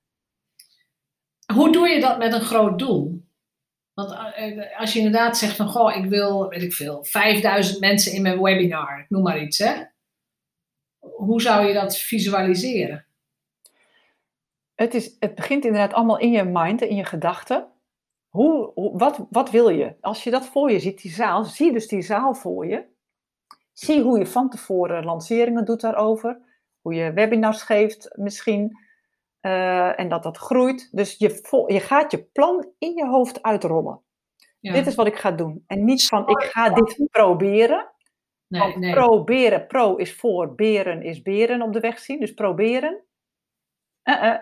[1.54, 3.26] hoe doe je dat met een groot doel?
[3.94, 8.14] Want eh, als je inderdaad zegt van, goh, ik wil, weet ik veel, 5000 mensen
[8.14, 9.84] in mijn webinar, noem maar iets, hè?
[11.00, 13.06] Hoe zou je dat visualiseren?
[14.76, 17.71] Het, is, het begint inderdaad allemaal in je mind, in je gedachten.
[18.32, 19.96] Hoe, hoe- wat, wat wil je?
[20.02, 22.86] Als je dat voor je ziet, die zaal, zie dus die zaal voor je.
[23.74, 26.40] Zie hoe je van tevoren lanceringen doet daarover.
[26.82, 28.78] Hoe je webinars geeft misschien.
[29.40, 30.90] eh, en dat dat groeit.
[30.92, 34.02] Dus je, je gaat je plan in je hoofd uitrollen.
[34.60, 34.74] Ja.
[34.74, 35.64] Dit is wat ik ga doen.
[35.68, 37.92] En niet van ik ga dit proberen.
[38.48, 38.94] nee, Want nee.
[38.94, 42.20] proberen, pro is voor, beren is beren op de weg zien.
[42.20, 43.04] Dus proberen.
[44.02, 44.40] Eh, eh.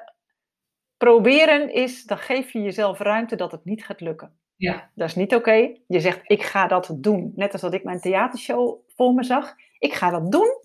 [1.00, 4.40] Proberen is, dan geef je jezelf ruimte dat het niet gaat lukken.
[4.56, 4.90] Ja.
[4.96, 5.76] Dat is niet oké.
[5.88, 7.32] Je zegt, ik ga dat doen.
[7.36, 9.56] Net als dat ik mijn theatershow voor me zag.
[9.78, 10.64] Ik ga dat doen.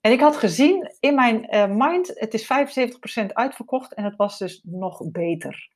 [0.00, 2.44] En ik had gezien in mijn eh, mind, het is
[3.22, 5.70] 75% uitverkocht en het was dus nog beter.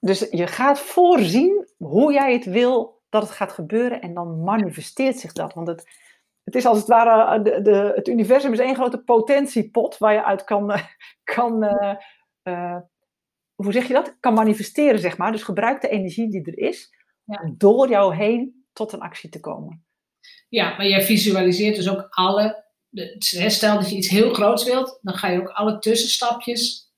[0.00, 5.18] Dus je gaat voorzien hoe jij het wil dat het gaat gebeuren en dan manifesteert
[5.18, 5.54] zich dat.
[5.54, 5.88] Want het,
[6.44, 10.12] het is als het ware, eh, de, de, het universum is één grote potentiepot waar
[10.12, 10.72] je uit kan,
[11.34, 11.96] kan eh,
[12.48, 12.76] eh,
[13.54, 14.16] hoe zeg je dat?
[14.20, 15.32] Kan manifesteren, zeg maar.
[15.32, 16.94] Dus gebruik de energie die er is
[17.24, 17.52] Ja.
[17.56, 19.84] door jou heen tot een actie te komen.
[20.48, 22.66] Ja, maar jij visualiseert dus ook alle.
[23.18, 26.92] Stel dat je iets heel groots wilt, dan ga je ook alle tussenstapjes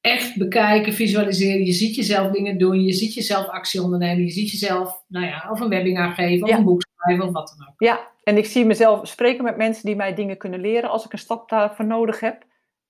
[0.00, 1.64] echt bekijken, visualiseren.
[1.64, 5.48] Je ziet jezelf dingen doen, je ziet jezelf actie ondernemen, je ziet jezelf, nou ja,
[5.50, 6.56] of een webinar geven, of Ja.
[6.56, 7.74] een boek schrijven, of wat dan ook.
[7.78, 11.12] Ja, en ik zie mezelf spreken met mensen die mij dingen kunnen leren als ik
[11.12, 12.44] een stap daarvoor nodig heb.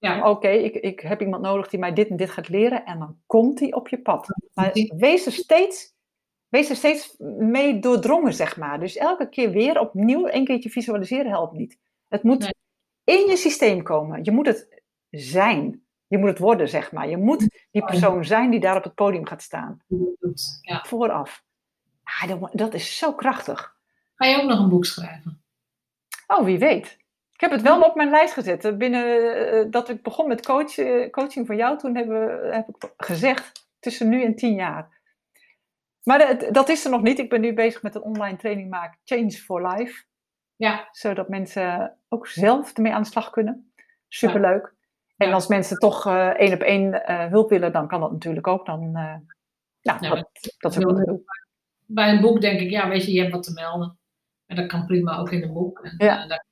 [0.04, 0.30] Ja.
[0.30, 3.18] Oké, ik, ik heb iemand nodig die mij dit en dit gaat leren en dan
[3.26, 4.26] komt die op je pad.
[4.54, 5.94] Maar wees er steeds,
[6.48, 8.80] wees er steeds mee doordrongen, zeg maar.
[8.80, 11.78] Dus elke keer weer opnieuw een keertje visualiseren helpt niet.
[12.08, 12.52] Het moet Nee.
[13.18, 14.24] in je systeem komen.
[14.24, 15.82] Je moet het zijn.
[16.06, 17.08] Je moet het worden, zeg maar.
[17.08, 19.78] Je moet die persoon zijn die daar op het podium gaat staan.
[20.60, 20.84] Ja.
[20.86, 21.42] Vooraf.
[22.02, 23.76] Ah, dat is zo krachtig.
[24.14, 25.42] Ga je ook nog een boek schrijven?
[26.26, 26.96] Oh, wie weet.
[27.44, 28.78] Ik heb het wel op mijn lijst gezet.
[28.78, 32.68] Binnen eh, dat ik begon met coach, eh, coaching voor jou, toen hebben we, heb
[32.68, 35.00] ik gezegd tussen nu en tien jaar.
[36.02, 37.18] Maar dat, dat is er nog niet.
[37.18, 40.04] Ik ben nu bezig met een online training maken, Change for Life.
[40.56, 40.88] Ja.
[40.90, 43.72] Zodat mensen ook zelf ermee aan de slag kunnen.
[44.08, 44.74] Superleuk.
[45.16, 48.46] En als mensen toch eh, één op één eh, hulp willen, dan kan dat natuurlijk
[48.46, 48.66] ook.
[48.66, 49.16] Dan, eh,
[49.80, 50.28] Ja, dat,
[50.58, 51.20] dat is ook wat.
[51.86, 53.98] Bij een boek denk ik, ja, weet je, je hebt wat te melden.
[54.46, 55.78] En dat kan prima ook in een boek.
[55.78, 56.22] En Ja.
[56.22, 56.44] eh, daar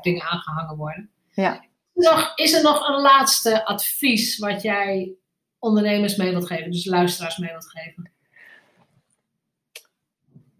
[0.00, 1.10] dingen aangehangen worden.
[1.30, 1.64] Ja.
[1.94, 5.14] Nog, is er nog een laatste advies wat jij
[5.58, 8.12] ondernemers mee wilt geven, dus luisteraars mee wilt geven?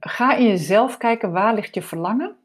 [0.01, 2.37] Ga in jezelf kijken waar ligt je verlangen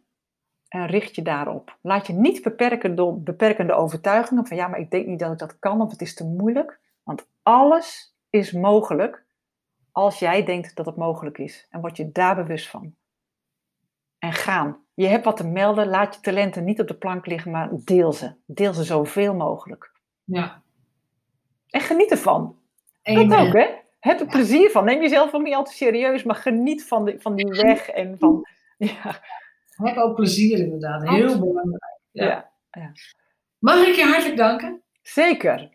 [0.68, 1.78] en richt je daarop.
[1.82, 5.38] Laat je niet beperken door beperkende overtuigingen van ja, maar ik denk niet dat ik
[5.38, 6.80] dat kan of het is te moeilijk.
[7.04, 9.26] Want alles is mogelijk
[9.92, 12.96] als jij denkt dat het mogelijk is en word je daar bewust van.
[14.20, 14.78] Gaan.
[14.94, 18.14] Je hebt wat te melden, laat je talenten niet op de plank liggen, maar deel
[18.14, 18.34] ze.
[18.46, 19.92] Deel ze zoveel mogelijk.
[20.24, 20.62] Ja.
[21.68, 22.60] En geniet ervan.
[23.04, 23.30] Amen.
[23.30, 23.68] Dat ook, hè?
[24.00, 24.86] Heb er plezier van.
[24.86, 28.18] Neem jezelf ook niet al te serieus, maar geniet van, de, van die weg en
[28.20, 28.48] van...
[28.78, 29.22] Ja,
[29.76, 31.02] Heb ook plezier inderdaad.
[31.02, 31.40] Heel Absoluut.
[31.40, 32.00] belangrijk.
[32.12, 32.52] Ja.
[32.72, 32.92] ja.
[33.58, 34.82] Mag ik je hartelijk danken?
[35.02, 35.70] zeker.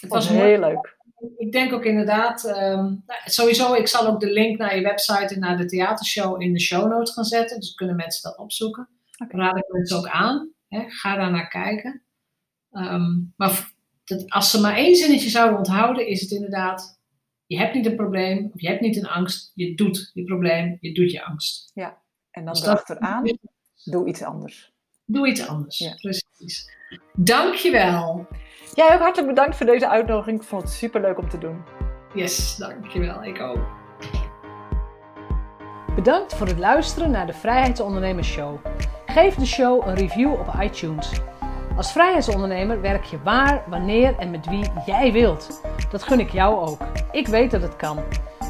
[0.00, 0.93] Het Was heel leuk.
[1.36, 5.34] Ik denk ook inderdaad, ehm, nou, sowieso, ik zal ook de link naar je website
[5.34, 7.60] en naar de theatershow in de show notes gaan zetten.
[7.60, 8.88] Dus kunnen mensen dat opzoeken.
[9.28, 10.52] Raad ik mensen ook aan.
[10.68, 10.84] Hè?
[10.88, 12.02] Ga daar naar kijken.
[12.70, 13.72] Ehm, maar
[14.04, 17.00] dat, als ze maar één zinnetje zouden onthouden, is het inderdaad,
[17.46, 20.76] je hebt niet een probleem, of je hebt niet een angst, je doet je probleem,
[20.80, 21.70] je doet je angst.
[22.30, 23.38] En dan dat- erachteraan,
[23.84, 24.72] doe iets anders.
[25.04, 25.78] Doe iets anders.
[25.78, 25.94] Ja.
[25.94, 26.70] Precies.
[27.12, 28.26] Dankjewel.
[28.74, 30.40] Jij ook hartelijk bedankt voor deze uitnodiging.
[30.40, 31.62] Ik vond het super leuk om te doen.
[32.14, 33.24] Yes, dankjewel.
[33.24, 33.58] Ik ook.
[35.94, 38.56] Bedankt voor het luisteren naar de Vrijheidsondernemers Show.
[39.06, 41.10] Geef de show een review op iTunes.
[41.76, 45.60] Als vrijheidsondernemer werk je waar, wanneer en met wie jij wilt.
[45.90, 46.80] Dat gun ik jou ook.
[47.12, 47.98] Ik weet dat het kan.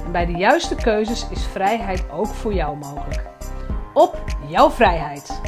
[0.05, 3.25] En bij de juiste keuzes is vrijheid ook voor jou mogelijk.
[3.95, 5.41] Op jouw vrijheid.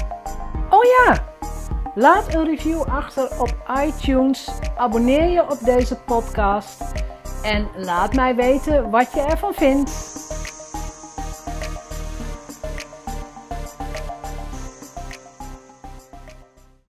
[0.70, 1.25] Oh ja!
[1.98, 4.48] Laat een review achter op iTunes.
[4.76, 6.82] Abonneer je op deze podcast.
[7.42, 9.90] En laat mij weten wat je ervan vindt.